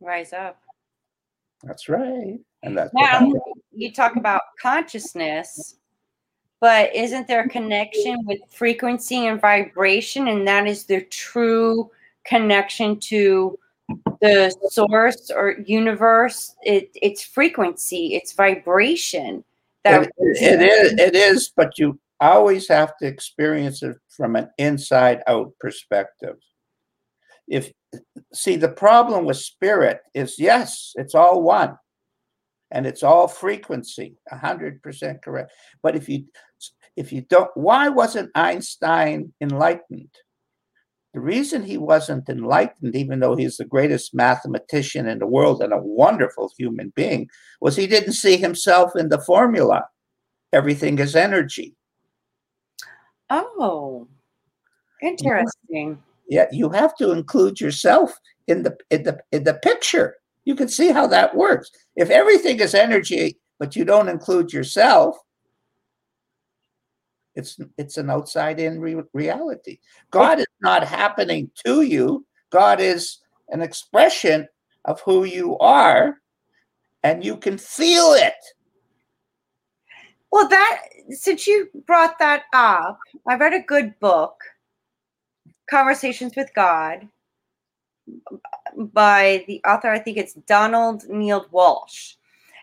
[0.00, 0.60] rise up.
[1.62, 2.38] That's right.
[2.62, 3.32] And that's now
[3.72, 5.76] you talk about consciousness,
[6.60, 10.28] but isn't there a connection with frequency and vibration?
[10.28, 11.90] And that is the true
[12.24, 13.58] connection to
[14.20, 16.54] the source or universe.
[16.62, 19.44] It, it's frequency, it's vibration.
[19.84, 24.50] That it, it is, it is, but you always have to experience it from an
[24.58, 26.36] inside out perspective.
[27.46, 27.72] If
[28.34, 31.78] see the problem with spirit is yes, it's all one
[32.70, 35.52] and it's all frequency, 100% correct.
[35.82, 36.24] But if you
[36.96, 40.10] if you don't why wasn't Einstein enlightened?
[41.14, 45.72] The reason he wasn't enlightened, even though he's the greatest mathematician in the world and
[45.72, 47.28] a wonderful human being,
[47.60, 49.84] was he didn't see himself in the formula.
[50.52, 51.74] Everything is energy.
[53.30, 54.08] Oh,
[55.02, 56.02] interesting.
[56.28, 60.16] Yeah, you have to include yourself in the in the in the picture.
[60.44, 61.70] You can see how that works.
[61.96, 65.16] If everything is energy, but you don't include yourself,
[67.34, 69.78] it's it's an outside in re- reality.
[70.10, 72.26] God is not happening to you.
[72.50, 73.18] God is
[73.50, 74.48] an expression
[74.84, 76.16] of who you are,
[77.02, 78.34] and you can feel it.
[80.30, 84.34] Well, that since you brought that up, I read a good book,
[85.68, 87.08] Conversations with God,
[88.76, 92.16] by the author, I think it's Donald Neale Walsch.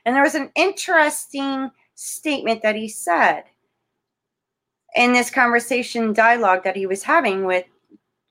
[0.06, 3.44] And there was an interesting statement that he said
[4.96, 7.66] in this conversation dialogue that he was having with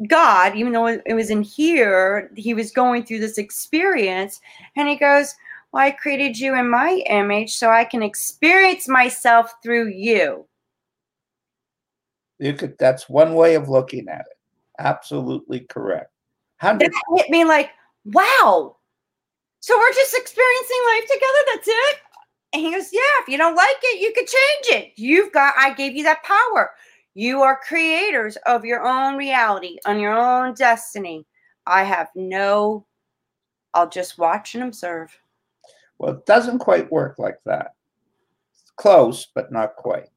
[0.09, 4.41] God, even though it was in here, he was going through this experience.
[4.77, 5.35] And he goes,
[5.75, 10.47] well, I created you in my image so I can experience myself through you.
[12.39, 14.39] You could that's one way of looking at it.
[14.79, 16.13] Absolutely correct.
[16.61, 17.71] 100 that hit me like,
[18.05, 18.77] wow.
[19.59, 21.39] So we're just experiencing life together.
[21.53, 21.97] That's it.
[22.53, 24.93] And he goes, Yeah, if you don't like it, you could change it.
[24.95, 26.71] You've got, I gave you that power.
[27.15, 31.27] You are creators of your own reality, on your own destiny.
[31.67, 32.87] I have no,
[33.73, 35.19] I'll just watch and observe.
[35.99, 37.75] Well, it doesn't quite work like that.
[38.53, 40.09] It's close, but not quite.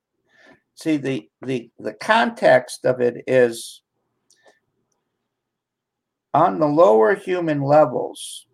[0.75, 3.81] See, the the the context of it is
[6.33, 8.45] on the lower human levels,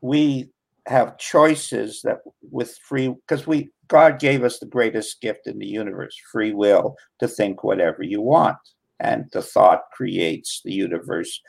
[0.00, 0.50] we
[0.86, 2.18] have choices that
[2.50, 6.96] with free because we God gave us the greatest gift in the universe, free will
[7.20, 8.56] to think whatever you want.
[9.00, 11.40] And the thought creates the universe,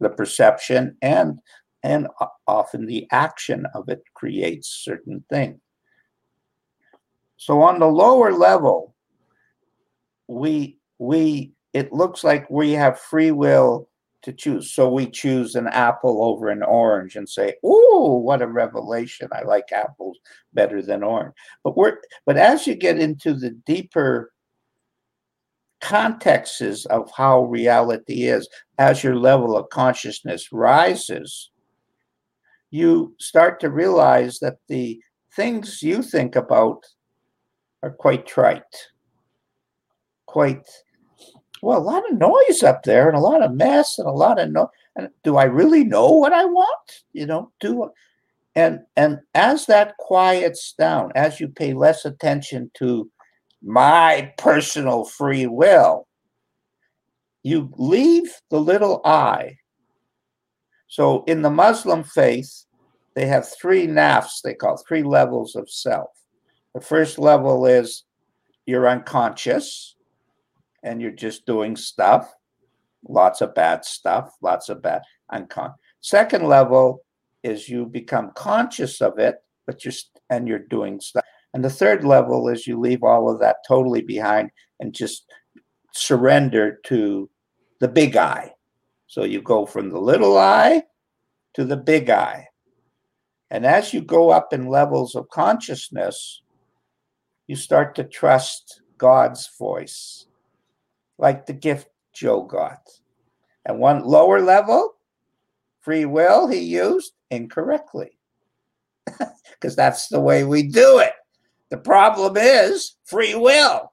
[0.00, 1.38] the perception, and
[1.82, 2.06] and
[2.46, 5.58] often the action of it creates certain things.
[7.36, 8.94] So on the lower level,
[10.28, 13.88] we we it looks like we have free will
[14.22, 14.72] to choose.
[14.72, 19.28] So we choose an apple over an orange and say, "Oh, what a revelation!
[19.32, 20.18] I like apples
[20.52, 21.34] better than orange."
[21.64, 24.32] But we're but as you get into the deeper
[25.80, 28.48] contexts of how reality is,
[28.78, 31.50] as your level of consciousness rises,
[32.72, 35.00] you start to realize that the
[35.36, 36.82] things you think about
[37.82, 38.62] are quite trite,
[40.26, 40.66] quite
[41.62, 44.40] well, a lot of noise up there and a lot of mess and a lot
[44.40, 44.68] of no.
[44.96, 47.04] And do I really know what I want?
[47.12, 47.90] You know, do
[48.54, 53.08] and and as that quiets down, as you pay less attention to
[53.62, 56.08] my personal free will,
[57.42, 59.58] you leave the little I.
[60.92, 62.66] So in the Muslim faith,
[63.14, 66.10] they have three nafs, they call three levels of self.
[66.74, 68.04] The first level is
[68.66, 69.96] you're unconscious
[70.82, 72.30] and you're just doing stuff,
[73.08, 75.00] lots of bad stuff, lots of bad
[75.32, 75.78] unconscious.
[76.02, 77.02] Second level
[77.42, 79.36] is you become conscious of it,
[79.66, 79.94] but you're
[80.28, 81.24] and you're doing stuff.
[81.54, 85.24] And the third level is you leave all of that totally behind and just
[85.94, 87.30] surrender to
[87.80, 88.52] the big I.
[89.12, 90.84] So you go from the little I
[91.52, 92.48] to the big I.
[93.50, 96.40] And as you go up in levels of consciousness,
[97.46, 100.28] you start to trust God's voice,
[101.18, 102.88] like the gift Joe got.
[103.66, 104.94] And one lower level,
[105.82, 108.16] free will, he used incorrectly.
[109.50, 111.12] Because that's the way we do it.
[111.68, 113.91] The problem is free will.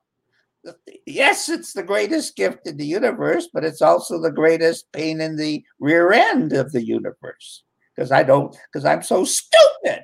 [1.06, 5.36] Yes, it's the greatest gift in the universe, but it's also the greatest pain in
[5.36, 7.64] the rear end of the universe
[7.96, 10.04] because I don't, because I'm so stupid.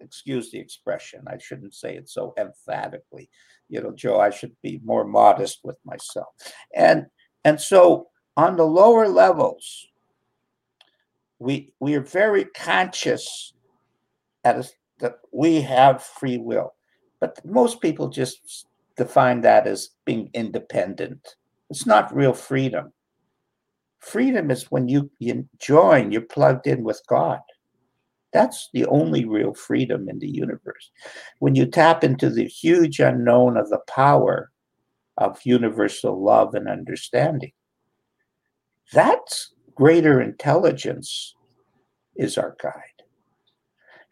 [0.00, 1.22] Excuse the expression.
[1.28, 3.30] I shouldn't say it so emphatically.
[3.68, 6.28] You know, Joe, I should be more modest with myself.
[6.74, 7.06] And
[7.44, 9.86] and so on the lower levels,
[11.38, 13.54] we we are very conscious
[14.44, 16.74] at that we have free will.
[17.20, 18.66] But most people just
[18.96, 21.36] define that as being independent.
[21.70, 22.92] It's not real freedom.
[24.00, 27.40] Freedom is when you, you join, you're plugged in with God.
[28.32, 30.90] That's the only real freedom in the universe.
[31.38, 34.50] When you tap into the huge unknown of the power
[35.18, 37.52] of universal love and understanding,
[38.92, 41.34] that's greater intelligence
[42.16, 42.72] is our guide.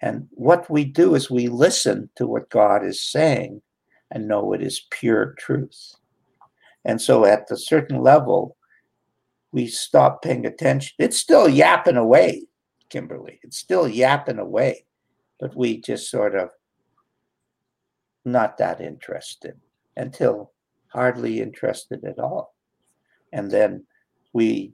[0.03, 3.61] And what we do is we listen to what God is saying
[4.11, 5.95] and know it is pure truth.
[6.85, 8.57] And so at a certain level,
[9.53, 10.93] we stop paying attention.
[10.99, 12.47] It's still yapping away,
[12.89, 13.41] Kimberly.
[13.43, 14.87] It's still yapping away,
[15.39, 16.51] but we just sort of
[18.25, 19.55] not that interested
[19.97, 20.53] until
[20.89, 22.55] hardly interested at all.
[23.33, 23.87] And then
[24.33, 24.73] we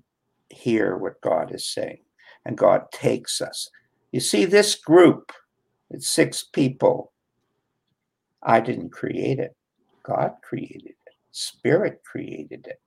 [0.49, 2.01] hear what God is saying,
[2.45, 3.69] and God takes us.
[4.13, 5.33] You see, this group,
[5.91, 7.13] it's six people.
[8.47, 9.55] I didn't create it,
[10.03, 12.81] God created it, Spirit created it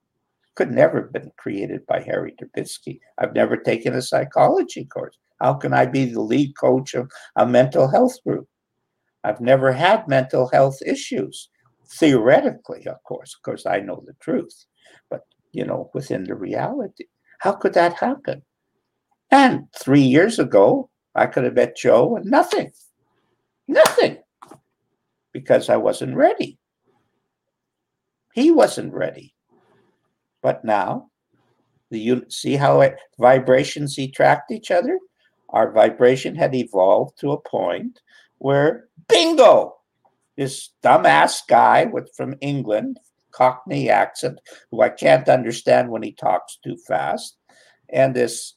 [0.60, 3.00] could never have been created by Harry Dubinsky.
[3.18, 5.18] I've never taken a psychology course.
[5.40, 8.46] How can I be the lead coach of a mental health group?
[9.24, 11.50] I've never had mental health issues.
[11.88, 14.66] Theoretically, of course, of course, I know the truth,
[15.10, 15.22] but
[15.54, 17.06] you know, within the reality,
[17.40, 18.42] how could that happen?
[19.32, 22.74] And three years ago, I could have met Joe and nothing,
[23.66, 24.18] nothing,
[25.34, 26.58] because I wasn't ready.
[28.34, 29.34] He wasn't ready.
[30.42, 31.10] But now,
[31.90, 35.00] the you see how it, vibrations attract each other?
[35.50, 38.00] Our vibration had evolved to a point
[38.38, 39.76] where, bingo,
[40.38, 43.00] this dumbass guy with from England,
[43.32, 44.40] Cockney accent,
[44.72, 47.38] who I can't understand when he talks too fast,
[47.90, 48.54] and this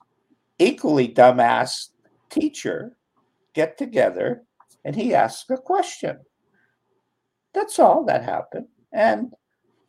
[0.58, 1.88] equally dumbass
[2.30, 2.96] teacher
[3.54, 4.42] get together
[4.84, 6.18] and he asks a question.
[7.54, 8.66] That's all that happened.
[8.92, 9.32] And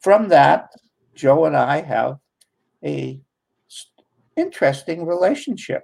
[0.01, 0.69] from that,
[1.15, 2.17] Joe and I have
[2.83, 3.21] a
[4.35, 5.83] interesting relationship.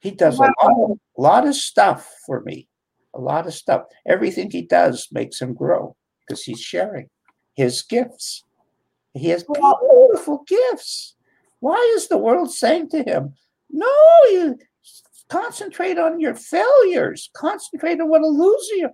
[0.00, 0.46] He does wow.
[0.46, 2.68] a lot, of, lot of stuff for me,
[3.14, 3.82] a lot of stuff.
[4.06, 7.08] Everything he does makes him grow because he's sharing
[7.54, 8.44] his gifts.
[9.14, 11.16] He has beautiful gifts.
[11.60, 13.34] Why is the world saying to him,
[13.70, 13.86] "No,
[14.30, 14.58] you
[15.28, 18.92] concentrate on your failures, concentrate on what a loser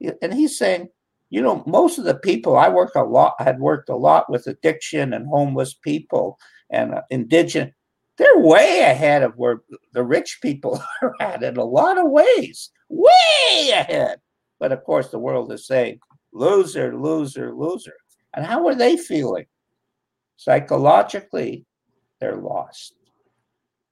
[0.00, 0.88] you." And he's saying,
[1.30, 4.46] you know, most of the people I work a lot, had worked a lot with
[4.46, 6.38] addiction and homeless people
[6.70, 7.72] and uh, indigenous.
[8.16, 9.62] They're way ahead of where
[9.92, 14.20] the rich people are at in a lot of ways, way ahead.
[14.60, 15.98] But of course, the world is saying
[16.32, 17.94] loser, loser, loser.
[18.34, 19.46] And how are they feeling?
[20.36, 21.64] Psychologically,
[22.20, 22.94] they're lost.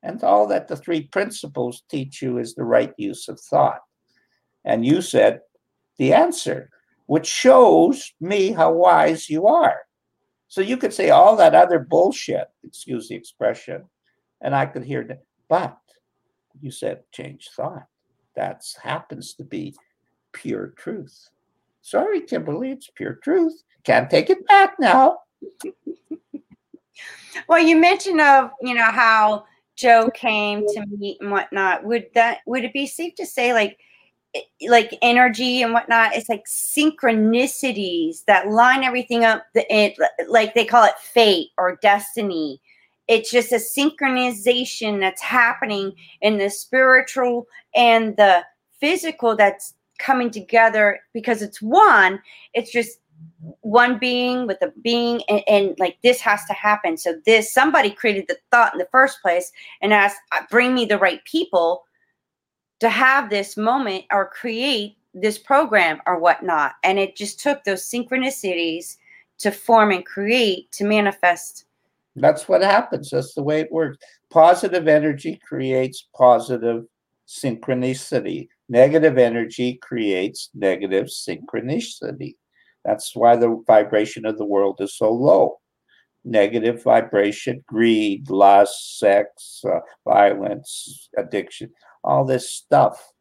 [0.03, 3.81] And all that the three principles teach you is the right use of thought.
[4.65, 5.41] And you said
[5.99, 6.71] the answer
[7.07, 9.81] which shows me how wise you are.
[10.49, 13.85] So you could say all that other bullshit, excuse the expression,
[14.41, 15.23] and I could hear that.
[15.49, 15.79] But
[16.61, 17.87] you said change thought.
[18.37, 19.75] That happens to be
[20.33, 21.29] pure truth.
[21.83, 23.63] Sorry, Kimberly, it's pure truth.
[23.85, 25.19] Can't take it back now.
[27.49, 29.45] well, you mentioned of you know how
[29.77, 31.85] Joe came to meet and whatnot.
[31.85, 33.79] Would that would it be safe to say like
[34.69, 36.15] like energy and whatnot.
[36.15, 39.45] It's like synchronicities that line everything up.
[39.55, 39.97] The, it,
[40.29, 42.61] like they call it fate or destiny.
[43.09, 48.45] It's just a synchronization that's happening in the spiritual and the
[48.81, 52.21] physical that's coming together because it's one.
[52.55, 52.99] It's just
[53.61, 57.91] one being with a being and, and, like this has to happen so this somebody
[57.91, 61.85] created the thought in the first place and asked uh, bring me the right people
[62.83, 66.73] to have this moment or create this program or whatnot.
[66.83, 68.97] And it just took those synchronicities
[69.39, 71.67] to form and create to manifest.
[72.17, 73.11] That's what happens.
[73.11, 73.99] That's the way it works.
[74.31, 76.87] Positive energy creates positive
[77.29, 78.49] synchronicity.
[78.69, 82.35] Negative energy creates negative synchronicity.
[82.85, 85.61] That's why the vibration of the world is so low.
[86.25, 91.71] Negative vibration, greed, lust, sex, uh, violence, addiction
[92.05, 93.13] all this stuff.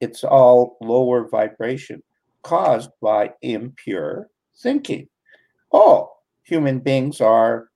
[0.00, 2.02] It's all lower vibration
[2.42, 4.28] caused by impure
[4.62, 5.08] thinking.
[5.72, 6.12] Oh,
[6.44, 7.68] human beings are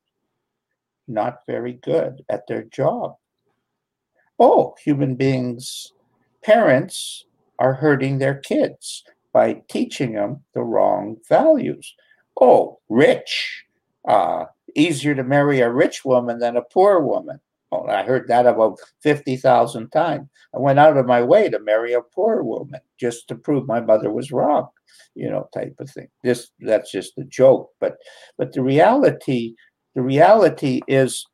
[1.09, 3.17] not very good at their job.
[4.39, 5.93] Oh, human beings,
[6.43, 7.25] parents
[7.59, 11.95] are hurting their kids by teaching them the wrong values.
[12.41, 13.65] Oh, rich,
[14.07, 17.41] uh, easier to marry a rich woman than a poor woman.
[17.73, 20.29] Oh, I heard that about 50,000 times.
[20.55, 23.81] I went out of my way to marry a poor woman just to prove my
[23.81, 24.69] mother was wrong,
[25.15, 26.09] you know, type of thing.
[26.25, 27.97] This that's just a joke, but
[28.37, 29.55] but the reality
[29.95, 31.25] the reality is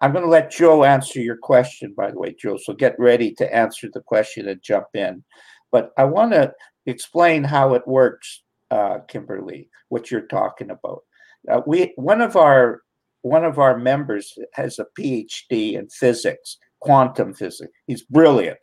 [0.00, 2.56] I'm going to let Joe answer your question by the way, Joe.
[2.56, 5.22] So get ready to answer the question and jump in.
[5.70, 6.52] But I want to
[6.86, 11.02] explain how it works, uh, Kimberly, what you're talking about.
[11.50, 12.80] Uh, we one of our
[13.24, 17.72] one of our members has a PhD in physics, quantum physics.
[17.86, 18.58] He's brilliant.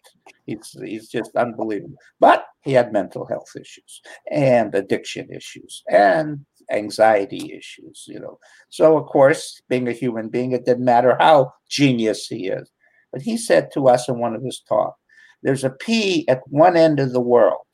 [0.45, 1.95] He's he's just unbelievable.
[2.19, 8.37] But he had mental health issues and addiction issues and anxiety issues, you know.
[8.69, 12.69] So of course, being a human being, it didn't matter how genius he is.
[13.11, 14.99] But he said to us in one of his talks,
[15.41, 17.65] there's a P at one end of the world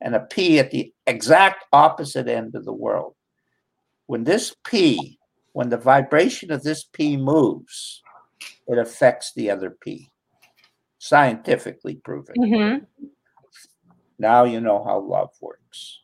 [0.00, 3.14] and a P at the exact opposite end of the world.
[4.06, 5.17] When this P
[5.52, 8.02] when the vibration of this P moves,
[8.66, 10.10] it affects the other P.
[10.98, 12.34] Scientifically proven.
[12.38, 13.06] Mm-hmm.
[14.18, 16.00] Now you know how love works.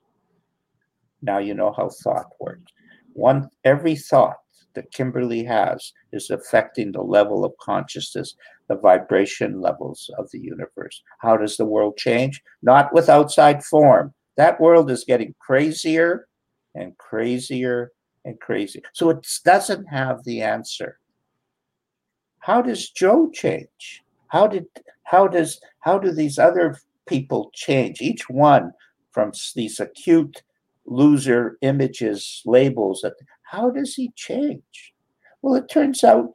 [1.20, 2.72] Now you know how thought works.
[3.12, 4.36] One every thought
[4.74, 8.34] that Kimberly has is affecting the level of consciousness,
[8.68, 11.02] the vibration levels of the universe.
[11.20, 12.42] How does the world change?
[12.62, 14.12] Not with outside form.
[14.36, 16.26] That world is getting crazier
[16.74, 17.92] and crazier
[18.24, 18.82] and crazy.
[18.92, 20.98] So it doesn't have the answer.
[22.40, 24.02] How does Joe change?
[24.28, 24.66] How did
[25.04, 28.00] how does how do these other people change?
[28.00, 28.72] Each one
[29.12, 30.42] from these acute
[30.86, 33.00] loser images, labels.
[33.02, 34.94] That, How does he change?
[35.42, 36.34] Well, it turns out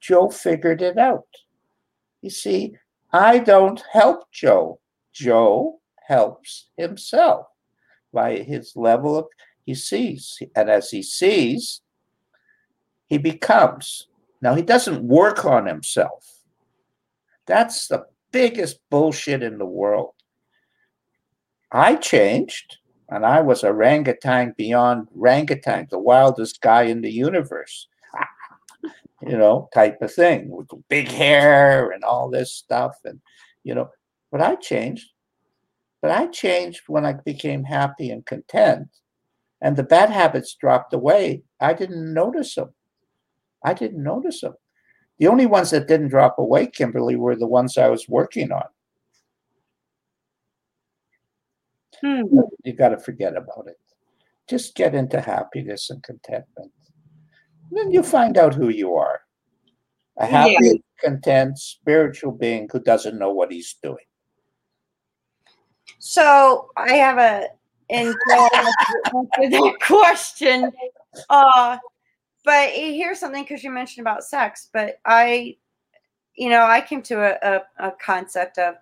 [0.00, 1.26] Joe figured it out.
[2.22, 2.74] You see,
[3.12, 4.80] I don't help Joe.
[5.12, 7.46] Joe helps himself
[8.12, 9.26] by his level of
[9.64, 10.38] he sees.
[10.54, 11.80] And as he sees,
[13.06, 14.06] he becomes.
[14.40, 16.30] Now, he doesn't work on himself.
[17.46, 20.14] That's the biggest bullshit in the world.
[21.72, 22.76] I changed,
[23.08, 27.88] and I was a orangutan beyond orangutan, the wildest guy in the universe,
[29.22, 32.96] you know, type of thing with big hair and all this stuff.
[33.04, 33.20] And,
[33.64, 33.90] you know,
[34.30, 35.10] but I changed.
[36.00, 38.88] But I changed when I became happy and content
[39.64, 42.74] and the bad habits dropped away, I didn't notice them.
[43.64, 44.52] I didn't notice them.
[45.18, 48.66] The only ones that didn't drop away, Kimberly, were the ones I was working on.
[52.02, 52.40] Hmm.
[52.62, 53.80] You got to forget about it.
[54.50, 56.70] Just get into happiness and contentment.
[57.70, 59.22] And then you find out who you are
[60.18, 60.72] a happy, yeah.
[61.00, 64.04] content, spiritual being who doesn't know what he's doing.
[65.98, 67.48] So I have a
[67.90, 70.72] and answer that question.
[71.30, 71.78] Uh,
[72.44, 75.56] but here's something because you mentioned about sex, but I,
[76.36, 78.74] you know, I came to a, a, a concept of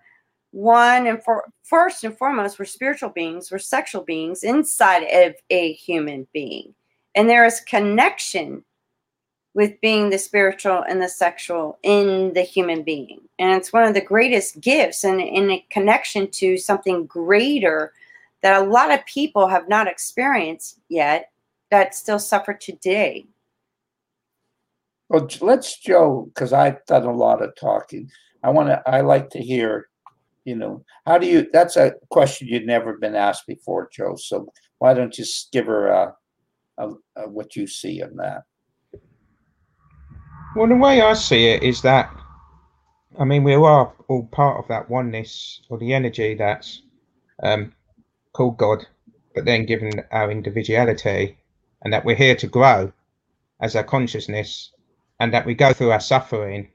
[0.51, 5.73] one and for first and foremost, we're spiritual beings, we're sexual beings inside of a
[5.73, 6.75] human being,
[7.15, 8.63] and there is connection
[9.55, 13.21] with being the spiritual and the sexual in the human being.
[13.37, 17.93] And it's one of the greatest gifts and in a connection to something greater
[18.43, 21.31] that a lot of people have not experienced yet
[21.71, 23.25] that still suffer today.
[25.09, 28.11] Well, let's Joe, because I've done a lot of talking.
[28.43, 28.81] I want to.
[28.87, 29.87] I like to hear
[30.45, 31.47] you know, how do you?
[31.53, 34.15] That's a question you've never been asked before, Joe.
[34.17, 34.47] So
[34.79, 36.15] why don't you give her a,
[36.77, 38.43] a, a what you see in that?
[40.55, 42.13] Well, the way I see it is that,
[43.17, 46.83] I mean, we are all part of that oneness or the energy that's
[47.41, 47.73] um,
[48.33, 48.85] called God,
[49.33, 51.37] but then given our individuality,
[51.81, 52.91] and that we're here to grow
[53.59, 54.71] as our consciousness,
[55.19, 56.69] and that we go through our suffering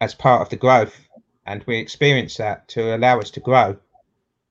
[0.00, 1.08] as part of the growth,
[1.46, 3.76] and we experience that to allow us to grow,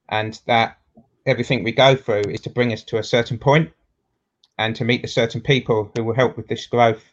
[0.09, 0.77] and that
[1.25, 3.71] everything we go through is to bring us to a certain point
[4.57, 7.03] and to meet the certain people who will help with this growth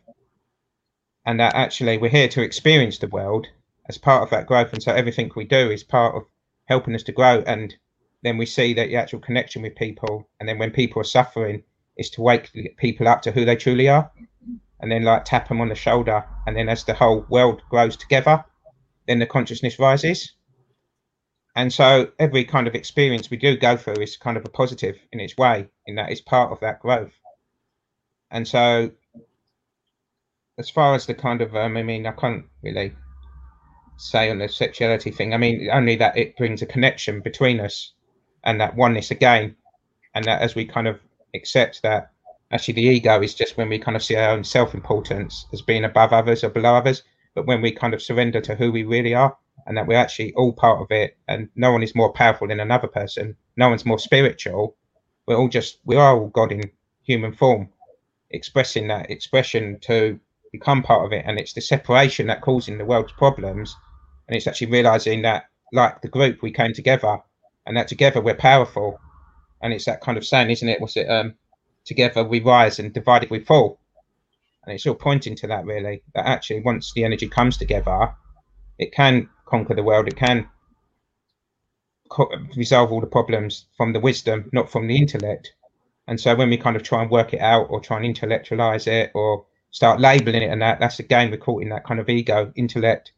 [1.27, 3.49] and that actually we're here to experience the world
[3.89, 6.25] as part of that growth and so everything we do is part of
[6.67, 7.75] helping us to grow and
[8.25, 11.63] then we see that the actual connection with people and then when people are suffering
[11.97, 14.11] is to wake people up to who they truly are
[14.81, 17.97] and then like tap them on the shoulder and then as the whole world grows
[17.97, 18.45] together
[19.07, 20.33] then the consciousness rises
[21.55, 24.97] and so every kind of experience we do go through is kind of a positive
[25.13, 27.13] in its way in that it's part of that growth
[28.31, 28.91] and so
[30.59, 32.95] as far as the kind of um, I mean, I can't really
[33.97, 35.35] say on the sexuality thing.
[35.35, 37.93] I mean, only that it brings a connection between us
[38.45, 39.57] and that oneness again,
[40.15, 41.01] and that as we kind of
[41.35, 42.11] accept that
[42.51, 45.85] actually the ego is just when we kind of see our own self-importance as being
[45.85, 47.03] above others or below others,
[47.35, 49.37] but when we kind of surrender to who we really are
[49.67, 52.61] and that we're actually all part of it and no one is more powerful than
[52.61, 54.77] another person, no one's more spiritual.
[55.27, 56.71] We're all just we are all God in
[57.03, 57.71] human form,
[58.31, 60.21] expressing that expression to
[60.53, 63.75] become part of it and it's the separation that causing the world's problems
[64.29, 67.19] and it's actually realizing that like the group we came together
[67.67, 69.01] and that together we're powerful.
[69.63, 70.81] And it's that kind of saying isn't it?
[70.81, 71.35] What's it um
[71.85, 73.79] together we rise and divided we fall.
[74.65, 78.15] And it's all pointing to that really that actually once the energy comes together
[78.79, 80.09] it can conquer the world.
[80.09, 80.49] It can
[82.09, 85.53] co- resolve all the problems from the wisdom not from the intellect.
[86.07, 88.87] And so when we kind of try and work it out or try and intellectualize
[88.87, 92.09] it or start labeling it and that that's again we're caught in that kind of
[92.09, 93.13] ego intellect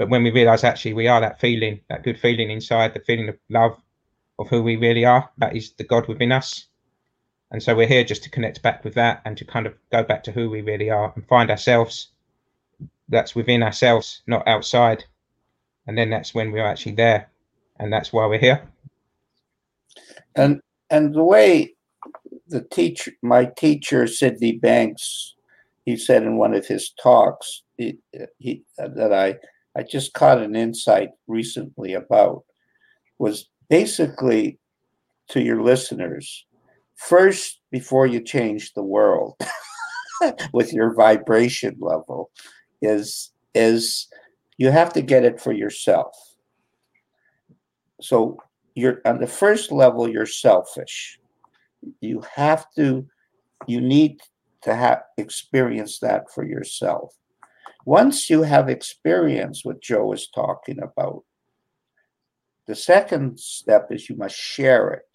[0.00, 3.28] but when we realize actually we are that feeling that good feeling inside the feeling
[3.28, 3.76] of love
[4.38, 6.68] of who we really are that is the god within us.
[7.50, 10.02] And so we're here just to connect back with that and to kind of go
[10.02, 12.12] back to who we really are and find ourselves
[13.10, 15.04] that's within ourselves not outside.
[15.86, 17.28] And then that's when we're actually there.
[17.78, 18.66] And that's why we're here.
[20.34, 21.74] And and the way
[22.48, 25.34] the teacher my teacher sydney banks
[25.84, 27.98] he said in one of his talks he,
[28.38, 29.36] he, that I,
[29.76, 32.44] I just caught an insight recently about
[33.18, 34.58] was basically
[35.28, 36.46] to your listeners
[36.96, 39.34] first before you change the world
[40.52, 42.30] with your vibration level
[42.82, 44.08] is is
[44.58, 46.14] you have to get it for yourself
[48.00, 48.36] so
[48.74, 51.18] you're on the first level you're selfish
[52.00, 53.06] you have to
[53.66, 54.20] you need
[54.62, 57.14] to have experience that for yourself.
[57.84, 61.24] Once you have experienced what Joe is talking about,
[62.66, 65.08] the second step is you must share it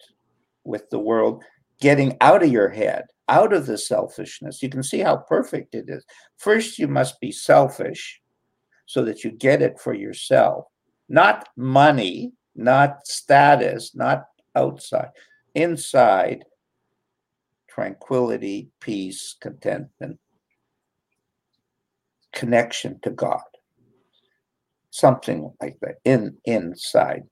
[0.64, 1.42] with the world,
[1.80, 4.62] getting out of your head, out of the selfishness.
[4.62, 6.04] You can see how perfect it is.
[6.36, 8.20] First, you must be selfish
[8.86, 10.66] so that you get it for yourself,
[11.08, 15.10] not money, not status, not outside,
[15.54, 16.44] inside
[17.68, 20.18] tranquility, peace, contentment,
[22.36, 23.40] connection to God.
[24.90, 27.24] Something like that in inside.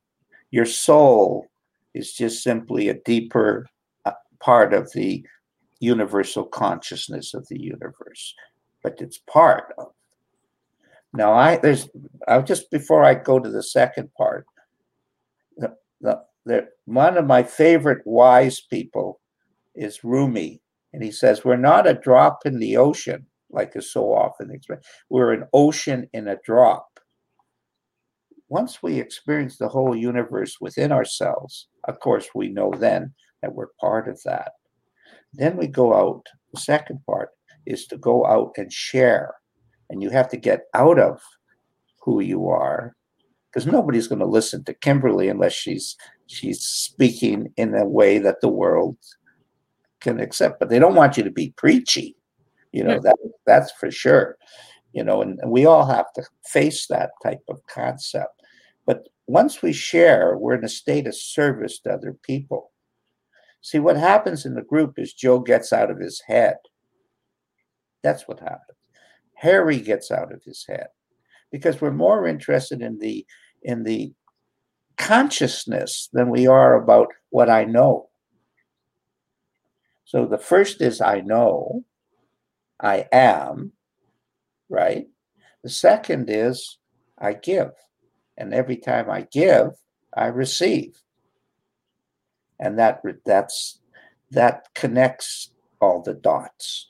[0.51, 1.47] Your soul
[1.95, 3.69] is just simply a deeper
[4.05, 5.25] uh, part of the
[5.81, 8.35] universal consciousness of the universe,
[8.83, 9.93] but it's part of.
[11.13, 11.89] Now, I there's
[12.27, 14.47] I just before I go to the second part,
[15.57, 19.21] the, the, the one of my favorite wise people
[19.75, 20.61] is Rumi.
[20.93, 24.51] And he says, We're not a drop in the ocean, like is so often.
[25.09, 26.87] We're an ocean in a drop.
[28.49, 33.69] Once we experience the whole universe within ourselves, of course, we know then that we're
[33.81, 34.53] part of that.
[35.33, 36.27] Then we go out.
[36.53, 37.31] The second part
[37.67, 39.35] is to go out and share.
[39.91, 41.21] And you have to get out of
[42.01, 42.95] who you are
[43.51, 43.77] because mm-hmm.
[43.77, 45.97] nobody's going to listen to Kimberly unless she's
[46.27, 48.97] she's speaking in a way that the world
[50.01, 52.17] can accept, but they don't want you to be preachy.
[52.75, 53.17] You know, that
[53.47, 54.37] that's for sure.
[54.93, 58.43] You know, and, and we all have to face that type of concept.
[58.85, 62.73] But once we share, we're in a state of service to other people.
[63.61, 66.57] See, what happens in the group is Joe gets out of his head.
[68.03, 68.79] That's what happens.
[69.35, 70.89] Harry gets out of his head
[71.53, 73.25] because we're more interested in the
[73.63, 74.13] in the
[74.97, 78.09] consciousness than we are about what I know.
[80.05, 81.85] So the first is I know,
[82.81, 83.73] I am,
[84.69, 85.07] right?
[85.63, 86.79] The second is
[87.19, 87.71] I give.
[88.37, 89.71] And every time I give,
[90.17, 90.97] I receive.
[92.59, 93.81] And that that's
[94.31, 95.51] that connects
[95.81, 96.87] all the dots.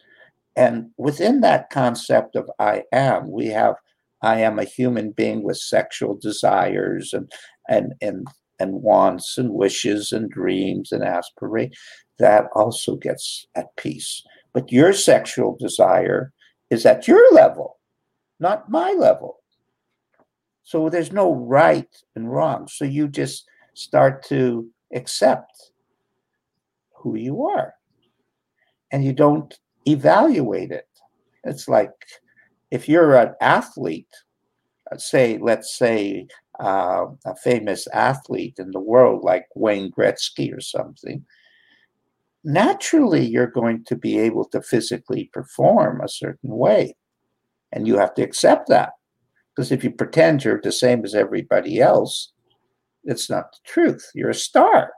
[0.57, 3.77] And within that concept of I am, we have
[4.23, 7.31] I am a human being with sexual desires and
[7.69, 8.27] and and
[8.59, 11.77] and wants and wishes and dreams and aspirations.
[12.19, 14.23] That also gets at peace.
[14.55, 16.33] But your sexual desire
[16.71, 17.79] is at your level,
[18.41, 19.41] not my level.
[20.63, 22.69] So there's no right and wrong.
[22.69, 25.73] So you just start to accept
[26.95, 27.75] who you are
[28.91, 29.53] and you don't
[29.87, 30.89] evaluate it.
[31.43, 31.91] It's like
[32.71, 34.15] if you're an athlete,
[34.91, 36.27] uh, say, let's say
[36.61, 41.25] uh, a famous athlete in the world like Wayne Gretzky or something,
[42.45, 46.95] naturally you're going to be able to physically perform a certain way.
[47.73, 48.91] And you have to accept that.
[49.55, 52.33] Because if you pretend you're the same as everybody else,
[53.05, 54.11] it's not the truth.
[54.15, 54.93] You're a star.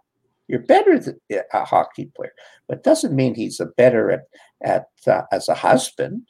[0.49, 2.33] You're better than a hockey player,
[2.69, 4.23] but doesn't mean he's a better at
[4.63, 6.29] at uh, as a husband.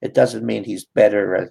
[0.00, 1.48] It doesn't mean he's better at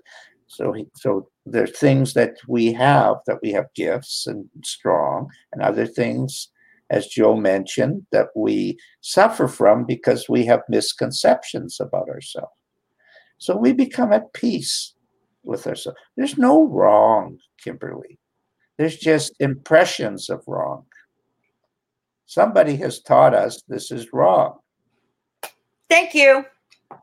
[0.51, 5.61] so he, so there's things that we have that we have gifts and strong, and
[5.61, 6.49] other things,
[6.91, 12.51] as Joe mentioned, that we suffer from because we have misconceptions about ourselves.
[13.37, 14.93] So we become at peace
[15.43, 15.97] with ourselves.
[16.15, 18.19] There's no wrong, Kimberly.
[18.77, 20.85] There's just impressions of wrong.
[22.25, 24.59] Somebody has taught us this is wrong.
[25.89, 26.45] Thank you.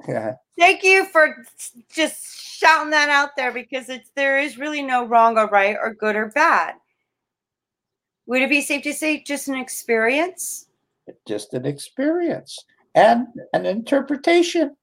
[0.07, 0.34] Yeah.
[0.59, 1.45] Thank you for
[1.91, 5.95] just shouting that out there because it's there is really no wrong or right or
[5.95, 6.74] good or bad.
[8.29, 10.66] Would it be safe to say just an experience?
[11.26, 12.59] Just an experience
[12.95, 14.76] and an interpretation.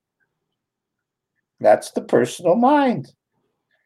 [1.60, 3.14] That's the personal mind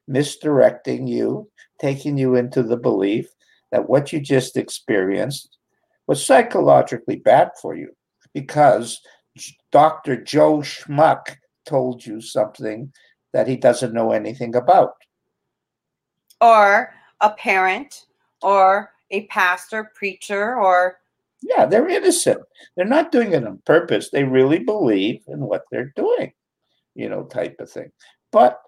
[0.07, 3.28] misdirecting you, taking you into the belief
[3.72, 5.57] that what you just experienced
[6.07, 7.89] was psychologically bad for you
[8.34, 9.01] because
[9.74, 10.24] Dr.
[10.24, 11.36] Joe Schmuck
[11.66, 12.93] told you something
[13.34, 14.93] that he doesn't know anything about.
[16.39, 18.05] Or a parent
[18.41, 20.97] or a pastor, preacher, or.
[21.41, 22.41] Yeah, they're innocent.
[22.76, 24.10] They're not doing it on purpose.
[24.10, 26.34] They really believe in what they're doing,
[26.95, 27.91] you know, type of thing.
[28.32, 28.62] But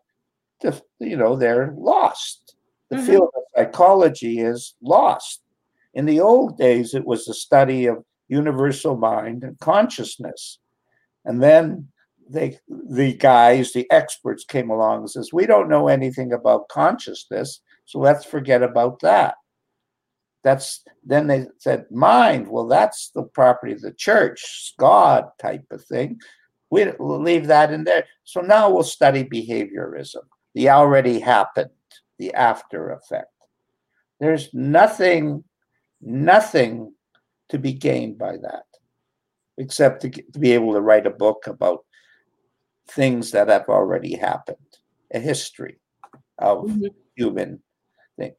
[0.61, 2.55] the, you know, they're lost.
[2.89, 3.05] The mm-hmm.
[3.05, 5.41] field of psychology is lost.
[5.93, 10.59] In the old days, it was the study of universal mind and consciousness.
[11.25, 11.89] And then
[12.29, 17.59] they, the guys, the experts came along and says, we don't know anything about consciousness,
[17.85, 19.35] so let's forget about that.
[20.43, 22.47] That's then they said mind.
[22.47, 26.19] Well, that's the property of the church, God type of thing.
[26.71, 28.05] We will leave that in there.
[28.23, 30.23] So now we'll study behaviorism
[30.53, 31.69] the already happened,
[32.19, 33.27] the after effect.
[34.19, 35.43] There's nothing,
[36.01, 36.93] nothing
[37.49, 38.65] to be gained by that,
[39.57, 41.85] except to, to be able to write a book about
[42.89, 44.57] things that have already happened,
[45.13, 45.79] a history
[46.37, 46.87] of mm-hmm.
[47.15, 47.61] human
[48.17, 48.33] thing.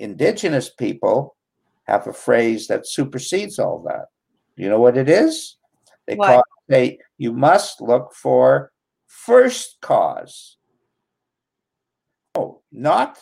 [0.00, 1.36] Indigenous people
[1.84, 4.06] have a phrase that supersedes all that.
[4.56, 5.56] You know what it is?
[6.06, 6.26] They what?
[6.26, 8.72] call it, they, you must look for
[9.06, 10.56] first cause
[12.34, 13.18] Oh, not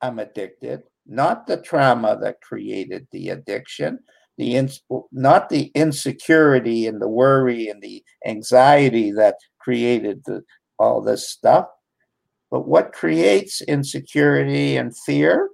[0.00, 3.98] I'm addicted, not the trauma that created the addiction,
[4.38, 4.70] the in,
[5.12, 10.42] not the insecurity and the worry and the anxiety that created the,
[10.78, 11.66] all this stuff,
[12.50, 15.48] but what creates insecurity and fear?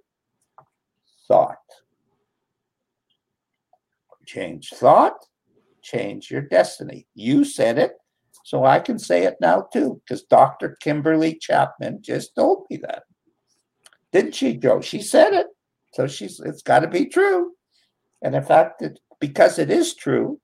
[1.29, 1.57] Thought.
[4.27, 5.17] Change thought,
[5.83, 7.07] change your destiny.
[7.15, 7.93] You said it,
[8.45, 10.77] so I can say it now too, because Dr.
[10.83, 13.05] Kimberly Chapman just told me that.
[14.13, 14.81] Didn't she, Joe?
[14.81, 15.47] She said it.
[15.95, 17.53] So she's it's got to be true.
[18.23, 20.41] And in fact, it, because it is true,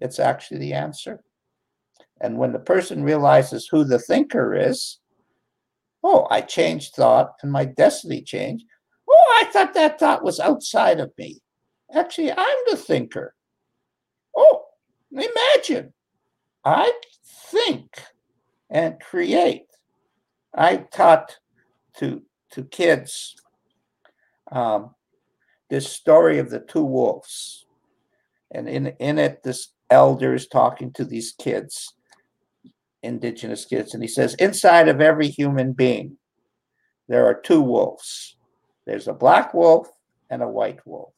[0.00, 1.22] it's actually the answer.
[2.20, 5.00] And when the person realizes who the thinker is,
[6.02, 8.64] oh, I changed thought and my destiny changed.
[9.36, 11.40] I thought that thought was outside of me.
[11.92, 13.34] Actually, I'm the thinker.
[14.36, 14.64] Oh,
[15.10, 15.92] imagine
[16.64, 16.92] I
[17.50, 18.00] think
[18.70, 19.66] and create.
[20.54, 21.36] I taught
[21.98, 22.22] to
[22.52, 23.34] to kids
[24.52, 24.94] um,
[25.68, 27.66] this story of the two wolves,
[28.52, 31.94] and in in it, this elder is talking to these kids,
[33.02, 36.16] indigenous kids, and he says, inside of every human being,
[37.08, 38.36] there are two wolves.
[38.86, 39.88] There's a black wolf
[40.30, 41.12] and a white wolf.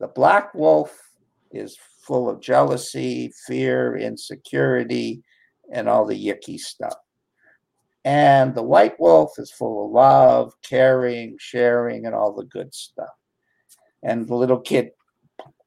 [0.00, 0.96] The black wolf
[1.50, 5.22] is full of jealousy, fear, insecurity,
[5.72, 6.96] and all the yucky stuff.
[8.04, 13.08] And the white wolf is full of love, caring, sharing, and all the good stuff.
[14.02, 14.90] And the little kid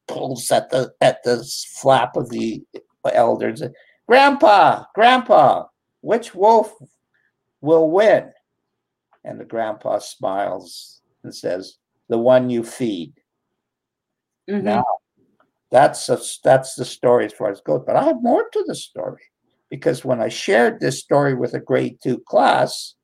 [0.08, 1.44] pulls at the at the
[1.76, 2.62] flap of the
[3.04, 3.72] elder and says,
[4.08, 5.66] Grandpa, Grandpa,
[6.00, 6.72] which wolf
[7.60, 8.30] will win?
[9.24, 11.76] And the grandpa smiles and says,
[12.08, 13.12] The one you feed.
[14.48, 14.64] Mm-hmm.
[14.64, 14.84] Now,
[15.70, 17.82] that's a, that's the story as far as it goes.
[17.86, 19.22] But I have more to the story
[19.68, 22.94] because when I shared this story with a grade two class,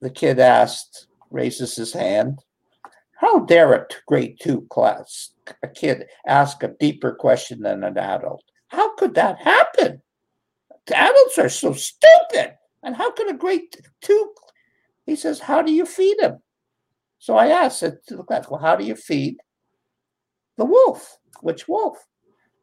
[0.00, 2.40] the kid asked, raises his hand,
[3.16, 8.42] how dare a grade two class, a kid ask a deeper question than an adult?
[8.68, 10.02] How could that happen?
[10.86, 12.54] The adults are so stupid.
[12.82, 14.34] And how could a grade two?
[15.06, 16.38] He says, How do you feed him?
[17.18, 19.36] So I asked it to the class, Well, how do you feed
[20.58, 21.16] the wolf?
[21.40, 21.96] Which wolf?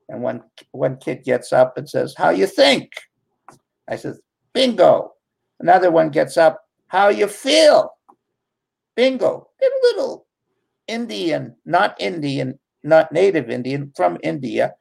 [0.09, 2.91] And one one kid gets up and says, How you think?
[3.89, 4.15] I said,
[4.53, 5.13] Bingo.
[5.59, 7.91] Another one gets up, How you feel?
[8.95, 9.49] Bingo.
[9.61, 10.27] And a little
[10.87, 14.73] Indian, not Indian, not native Indian, from India.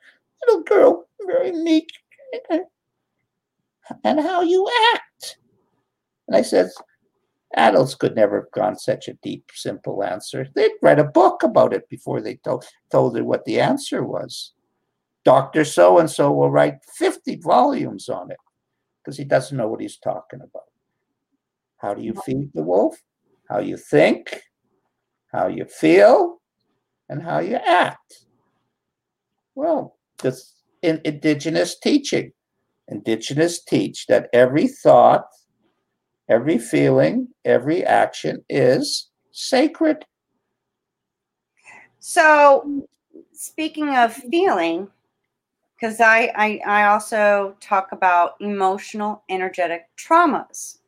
[0.46, 1.88] Little girl, very meek.
[4.04, 5.38] And how you act.
[6.26, 6.70] And I said,
[7.54, 10.46] adults could never have gone such a deep, simple answer.
[10.54, 14.52] They'd read a book about it before they told, told her what the answer was.
[15.24, 15.64] Dr.
[15.64, 18.38] So and so will write 50 volumes on it
[19.02, 20.64] because he doesn't know what he's talking about.
[21.78, 22.96] How do you feed the wolf?
[23.48, 24.40] How you think,
[25.32, 26.40] how you feel,
[27.08, 28.24] and how you act.
[29.54, 32.32] Well, this in indigenous teaching.
[32.88, 35.24] Indigenous teach that every thought,
[36.32, 40.06] every feeling, every action is sacred.
[41.98, 42.86] So,
[43.32, 44.88] speaking of feeling,
[45.76, 50.78] because I, I I also talk about emotional energetic traumas,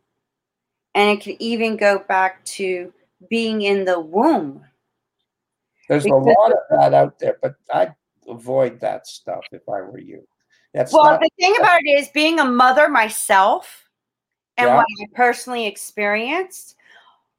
[0.95, 2.93] and it can even go back to
[3.29, 4.65] being in the womb.
[5.89, 7.95] There's because, a lot of that out there, but I'd
[8.27, 10.27] avoid that stuff if I were you.
[10.73, 13.84] That's well, not, the thing about it is being a mother myself
[14.57, 14.77] and yeah.
[14.77, 16.77] what I personally experienced,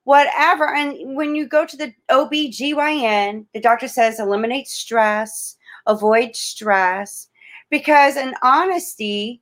[0.03, 0.73] whatever.
[0.73, 7.29] And when you go to the OB/GYN, the doctor says eliminate stress, avoid stress,
[7.69, 9.41] because in honesty,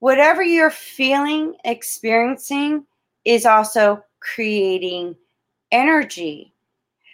[0.00, 2.84] whatever you're feeling, experiencing
[3.24, 5.16] is also creating
[5.72, 6.52] energy.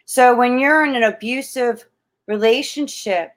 [0.04, 1.86] So when you're in an abusive
[2.26, 3.32] relationship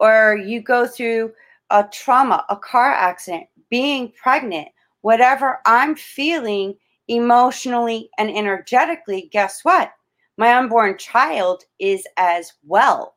[0.00, 1.32] or you go through
[1.70, 4.68] a trauma, a car accident, being pregnant,
[5.06, 6.74] whatever I'm feeling
[7.06, 9.92] emotionally and energetically, guess what?
[10.36, 13.14] My unborn child is as well.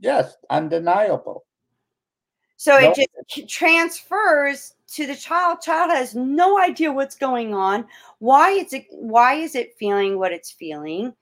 [0.00, 1.44] Yes, undeniable.
[2.56, 2.94] So nope.
[2.96, 5.60] it just transfers to the child.
[5.60, 7.84] Child has no idea what's going on.
[8.20, 11.12] Why it's why is it feeling what it's feeling,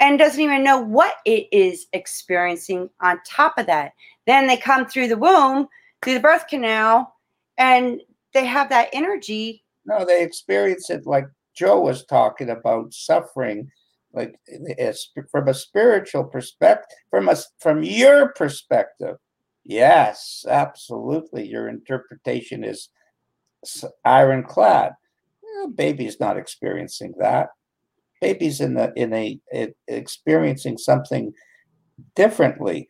[0.00, 2.90] and doesn't even know what it is experiencing.
[3.00, 3.92] On top of that,
[4.26, 5.66] then they come through the womb,
[6.02, 7.16] through the birth canal,
[7.56, 8.02] and
[8.32, 9.64] they have that energy.
[9.84, 13.70] No, they experience it like Joe was talking about suffering,
[14.12, 14.92] like eh, eh,
[15.30, 19.16] from a spiritual perspective, from a from your perspective.
[19.64, 21.46] Yes, absolutely.
[21.46, 22.88] Your interpretation is
[24.04, 24.92] ironclad.
[25.42, 27.50] Well, baby's not experiencing that.
[28.20, 31.32] Baby's in the in a, a experiencing something
[32.14, 32.88] differently.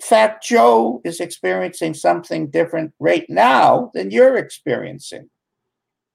[0.00, 5.30] Fact, Joe is experiencing something different right now than you're experiencing.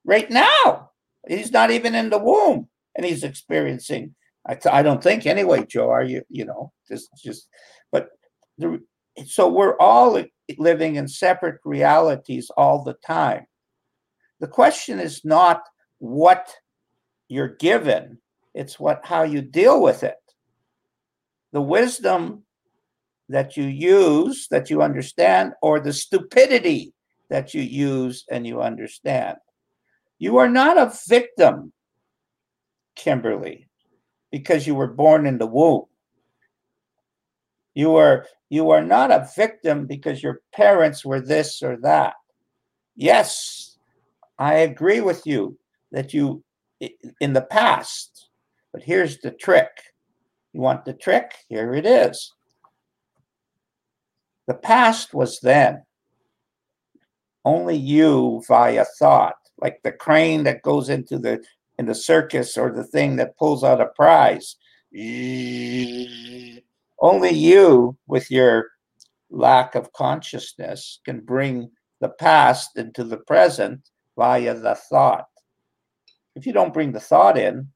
[0.04, 0.90] Right now,
[1.28, 4.14] he's not even in the womb, and he's experiencing.
[4.48, 5.90] I, I don't think anyway, Joe.
[5.90, 6.22] Are you?
[6.28, 7.48] You know, just just.
[7.92, 8.08] But
[8.58, 8.80] the,
[9.26, 10.22] so we're all
[10.58, 13.46] living in separate realities all the time.
[14.40, 15.62] The question is not
[15.98, 16.54] what
[17.28, 18.18] you're given,
[18.54, 20.16] it's what how you deal with it.
[21.52, 22.44] The wisdom
[23.30, 26.92] that you use, that you understand, or the stupidity
[27.28, 29.36] that you use and you understand.
[30.18, 31.72] You are not a victim,
[32.96, 33.68] Kimberly,
[34.32, 35.84] because you were born in the womb.
[37.74, 42.14] You are you are not a victim because your parents were this or that.
[42.96, 43.78] Yes,
[44.38, 45.56] I agree with you
[45.92, 46.42] that you
[47.20, 48.28] in the past,
[48.72, 49.70] but here's the trick.
[50.52, 51.32] You want the trick?
[51.48, 52.32] Here it is.
[54.50, 55.84] The past was then.
[57.44, 61.40] Only you via thought, like the crane that goes into the
[61.78, 64.56] in the circus or the thing that pulls out a prize.
[67.00, 68.70] only you, with your
[69.30, 71.70] lack of consciousness, can bring
[72.00, 75.28] the past into the present via the thought.
[76.34, 77.68] If you don't bring the thought in,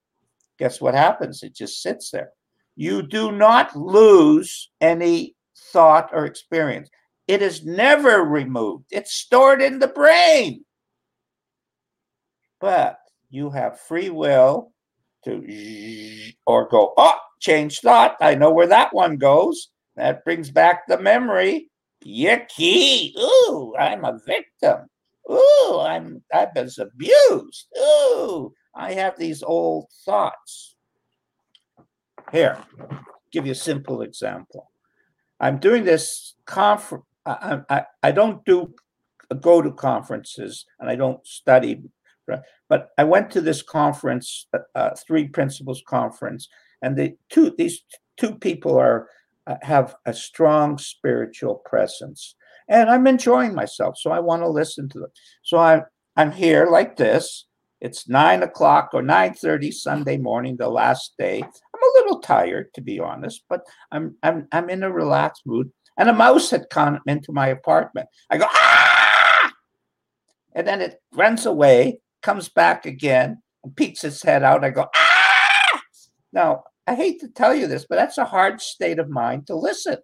[0.59, 1.45] guess what happens?
[1.45, 2.33] It just sits there.
[2.75, 5.34] You do not lose any
[5.75, 6.89] thought or experience.
[7.29, 10.65] It is never removed, it's stored in the brain.
[12.61, 12.99] But
[13.29, 14.73] you have free will
[15.25, 18.17] to or go, oh, change thought.
[18.21, 19.69] I know where that one goes.
[19.97, 21.71] That brings back the memory.
[22.07, 23.17] Yicky.
[23.19, 24.87] Ooh, I'm a victim.
[25.31, 27.67] Ooh, I'm I was abused.
[27.79, 30.77] Ooh, I have these old thoughts.
[32.31, 32.59] Here,
[33.33, 34.71] give you a simple example.
[35.41, 37.05] I'm doing this conference.
[37.27, 38.75] I, I, I don't do
[39.41, 41.83] go to conferences and I don't study,
[42.69, 46.49] but I went to this conference, uh, uh three principles conference,
[46.83, 47.83] and the two these
[48.17, 49.09] two people are
[49.47, 52.35] uh, have a strong spiritual presence,
[52.69, 53.97] and I'm enjoying myself.
[53.99, 55.11] So I want to listen to them.
[55.43, 55.83] So I'm
[56.17, 57.47] I'm here like this.
[57.81, 61.45] It's nine o'clock or nine thirty Sunday morning, the last day.
[61.75, 65.71] I'm a little tired, to be honest, but I'm I'm I'm in a relaxed mood.
[65.97, 68.09] And a mouse had come into my apartment.
[68.31, 69.53] I go ah,
[70.53, 74.65] and then it runs away, comes back again, and peeks its head out.
[74.65, 75.81] I go ah.
[76.33, 79.57] Now I hate to tell you this, but that's a hard state of mind to
[79.57, 79.99] listen,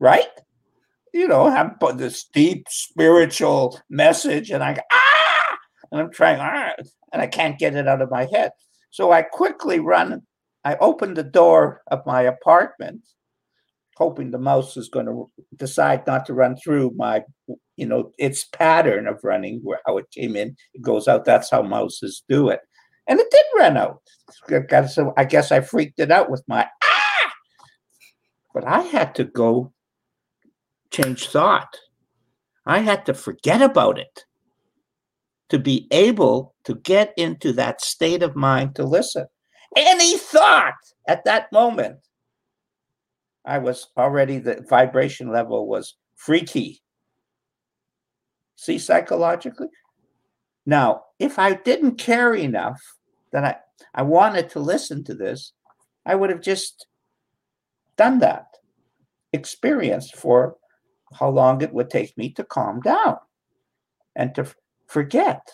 [0.00, 0.28] right?
[1.12, 5.56] You know, I'm put this deep spiritual message, and I go, ah,
[5.92, 6.72] and I'm trying, ah,
[7.12, 8.50] and I can't get it out of my head.
[8.90, 10.22] So I quickly run.
[10.64, 13.02] I opened the door of my apartment,
[13.96, 17.22] hoping the mouse is going to decide not to run through my,
[17.76, 21.24] you know, its pattern of running, where how it came in, it goes out.
[21.24, 22.60] That's how mouses do it
[23.06, 24.02] and it did run out.
[24.88, 27.32] So I guess I freaked it out with my ah,
[28.52, 29.72] but I had to go
[30.90, 31.78] change thought.
[32.66, 34.24] I had to forget about it
[35.50, 39.26] to be able to get into that state of mind to listen.
[39.76, 40.74] Any thought
[41.08, 41.98] at that moment,
[43.44, 46.82] I was already the vibration level was freaky.
[48.56, 49.68] See psychologically?
[50.64, 52.80] Now, if I didn't care enough
[53.32, 53.56] that I,
[53.94, 55.52] I wanted to listen to this,
[56.06, 56.86] I would have just
[57.96, 58.46] done that,
[59.32, 60.56] experienced for
[61.18, 63.18] how long it would take me to calm down
[64.16, 64.46] and to
[64.86, 65.50] forget.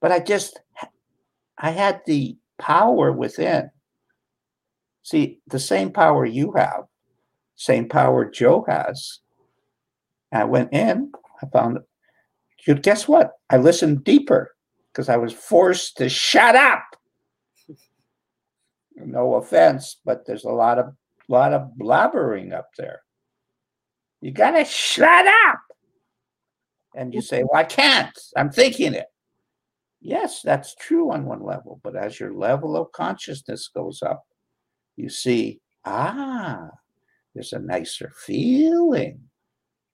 [0.00, 0.60] But I just,
[1.58, 3.68] I had the power within.
[5.02, 6.84] See, the same power you have,
[7.56, 9.18] same power Joe has.
[10.32, 11.10] I went in,
[11.42, 11.80] I found
[12.64, 13.32] you guess what?
[13.50, 14.54] I listened deeper
[14.92, 16.84] because I was forced to shut up.
[18.94, 20.94] No offense, but there's a lot of
[21.28, 23.00] lot of blabbering up there.
[24.20, 25.58] You gotta shut up.
[26.94, 28.16] And you say, Well, I can't.
[28.36, 29.06] I'm thinking it.
[30.04, 34.24] Yes, that's true on one level, but as your level of consciousness goes up,
[34.96, 36.70] you see, ah,
[37.34, 39.20] there's a nicer feeling.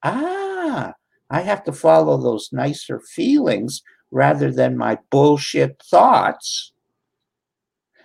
[0.02, 0.94] Ah,
[1.28, 6.72] I have to follow those nicer feelings rather than my bullshit thoughts.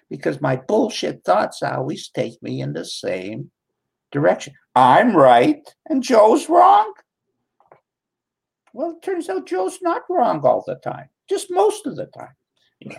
[0.09, 3.49] Because my bullshit thoughts always take me in the same
[4.11, 4.53] direction.
[4.75, 6.93] I'm right and Joe's wrong.
[8.73, 12.33] Well, it turns out Joe's not wrong all the time, just most of the time.
[12.79, 12.91] You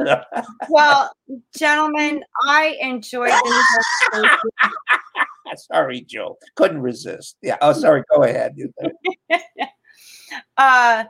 [0.00, 0.22] know.
[0.70, 1.12] well,
[1.56, 4.30] gentlemen, I enjoyed the
[5.56, 6.38] sorry, Joe.
[6.56, 7.36] Couldn't resist.
[7.42, 7.56] Yeah.
[7.60, 8.02] Oh, sorry.
[8.14, 8.56] Go ahead.
[10.56, 11.04] uh,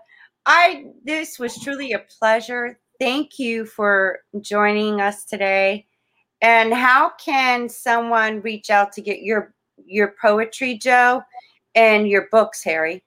[0.46, 2.78] I this was truly a pleasure.
[2.98, 5.86] Thank you for joining us today.
[6.40, 9.54] And how can someone reach out to get your
[9.84, 11.22] your poetry, Joe,
[11.74, 13.04] and your books, Harry?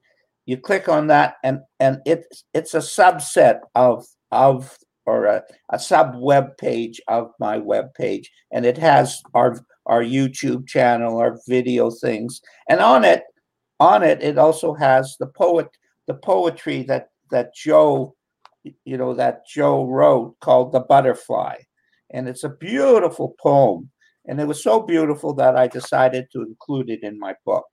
[0.45, 5.79] You click on that, and and it's it's a subset of of or a, a
[5.79, 11.39] sub web page of my web page, and it has our our YouTube channel, our
[11.47, 13.23] video things, and on it
[13.79, 15.67] on it it also has the poet
[16.07, 18.15] the poetry that that Joe
[18.63, 21.57] you know that Joe wrote called The Butterfly.
[22.11, 23.89] And it's a beautiful poem.
[24.25, 27.65] And it was so beautiful that I decided to include it in my book.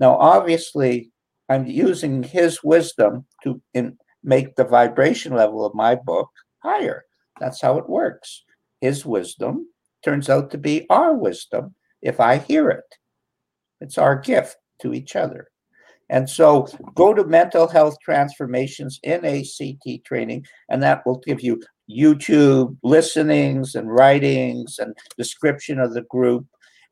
[0.00, 1.10] Now, obviously,
[1.48, 6.28] I'm using his wisdom to in, make the vibration level of my book
[6.62, 7.04] higher.
[7.40, 8.44] That's how it works.
[8.80, 9.66] His wisdom
[10.08, 12.94] turns out to be our wisdom if I hear it.
[13.82, 15.48] It's our gift to each other.
[16.08, 21.60] And so go to mental health transformations in ACT training, and that will give you
[21.90, 26.46] YouTube listenings and writings and description of the group.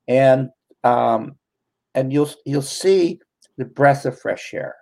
[0.07, 0.51] And
[0.85, 1.37] um,
[1.95, 3.19] and you'll you'll see
[3.57, 4.77] the breath of fresh air.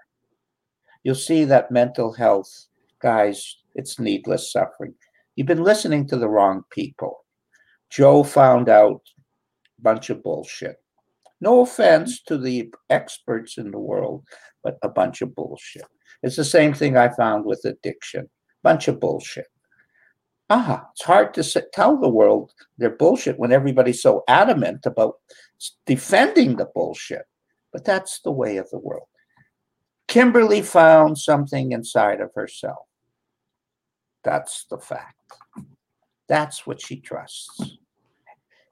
[1.04, 2.50] You'll see that mental health,
[3.00, 4.94] guys, it's needless suffering.
[5.36, 7.23] You've been listening to the wrong people.
[7.94, 9.02] Joe found out
[9.78, 10.82] a bunch of bullshit.
[11.40, 14.24] No offense to the experts in the world,
[14.64, 15.84] but a bunch of bullshit.
[16.24, 18.28] It's the same thing I found with addiction.
[18.64, 19.46] Bunch of bullshit.
[20.50, 25.20] Ah, it's hard to say, tell the world they're bullshit when everybody's so adamant about
[25.86, 27.26] defending the bullshit.
[27.72, 29.06] But that's the way of the world.
[30.08, 32.86] Kimberly found something inside of herself.
[34.24, 35.14] That's the fact.
[36.28, 37.78] That's what she trusts.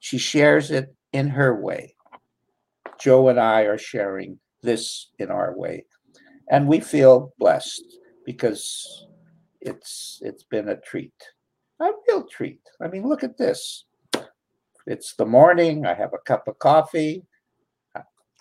[0.03, 1.95] She shares it in her way.
[2.99, 5.85] Joe and I are sharing this in our way.
[6.51, 7.85] And we feel blessed
[8.27, 9.07] because
[9.61, 11.15] it's it's been a treat.
[11.81, 12.59] A real treat.
[12.83, 13.85] I mean, look at this.
[14.89, 17.23] It's the morning, I have a cup of coffee.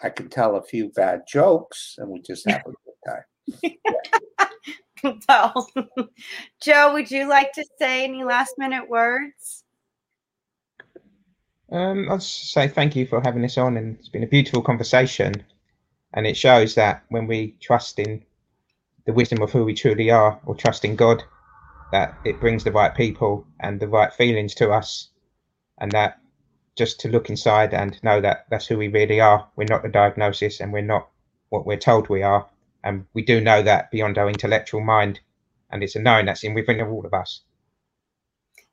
[0.01, 3.75] I can tell a few bad jokes and we just have a good
[5.03, 5.21] time.
[5.29, 5.69] well,
[6.59, 9.63] Joe, would you like to say any last minute words?
[11.71, 14.61] Um, I'll just say thank you for having us on, and it's been a beautiful
[14.61, 15.43] conversation.
[16.13, 18.25] And it shows that when we trust in
[19.05, 21.23] the wisdom of who we truly are, or trust in God,
[21.93, 25.09] that it brings the right people and the right feelings to us,
[25.79, 26.19] and that
[26.77, 29.47] just to look inside and know that that's who we really are.
[29.55, 31.09] We're not the diagnosis, and we're not
[31.49, 32.49] what we're told we are,
[32.83, 35.21] and we do know that beyond our intellectual mind,
[35.69, 37.41] and it's a knowing that's in within all of us.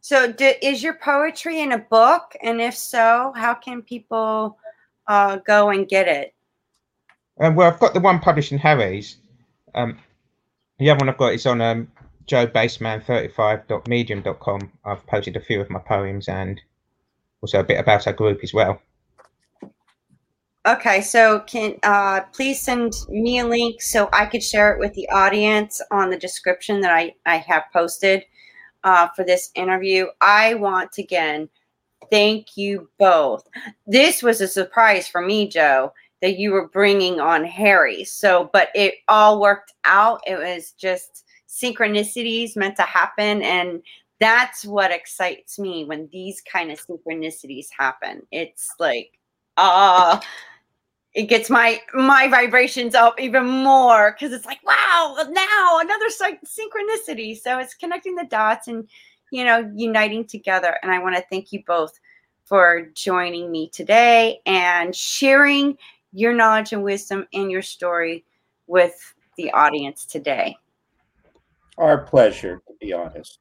[0.08, 2.34] So, do, is your poetry in a book?
[2.42, 4.56] And if so, how can people
[5.06, 6.34] uh, go and get it?
[7.38, 9.18] Um, well, I've got the one published in Harry's.
[9.74, 9.98] Um,
[10.78, 11.92] the other one I've got is on um,
[12.26, 14.72] joebaseman35.medium.com.
[14.82, 16.58] I've posted a few of my poems and
[17.42, 18.80] also a bit about our group as well.
[20.66, 24.94] Okay, so can uh, please send me a link so I could share it with
[24.94, 28.24] the audience on the description that I, I have posted
[28.88, 30.06] uh, for this interview.
[30.22, 31.50] I want to again
[32.10, 33.46] thank you both.
[33.86, 38.04] This was a surprise for me, Joe, that you were bringing on Harry.
[38.04, 40.22] So, but it all worked out.
[40.26, 43.42] It was just synchronicities meant to happen.
[43.42, 43.82] And
[44.20, 48.22] that's what excites me when these kind of synchronicities happen.
[48.32, 49.18] It's like,
[49.58, 50.20] ah, uh,
[51.18, 57.36] it gets my my vibrations up even more because it's like wow now another synchronicity.
[57.36, 58.88] So it's connecting the dots and
[59.32, 60.78] you know uniting together.
[60.80, 61.98] And i want to thank you both
[62.44, 65.76] for joining me today and sharing
[66.12, 68.24] your knowledge and wisdom and your story
[68.68, 68.94] with
[69.36, 70.56] the audience today.
[71.78, 73.40] Our pleasure to be honest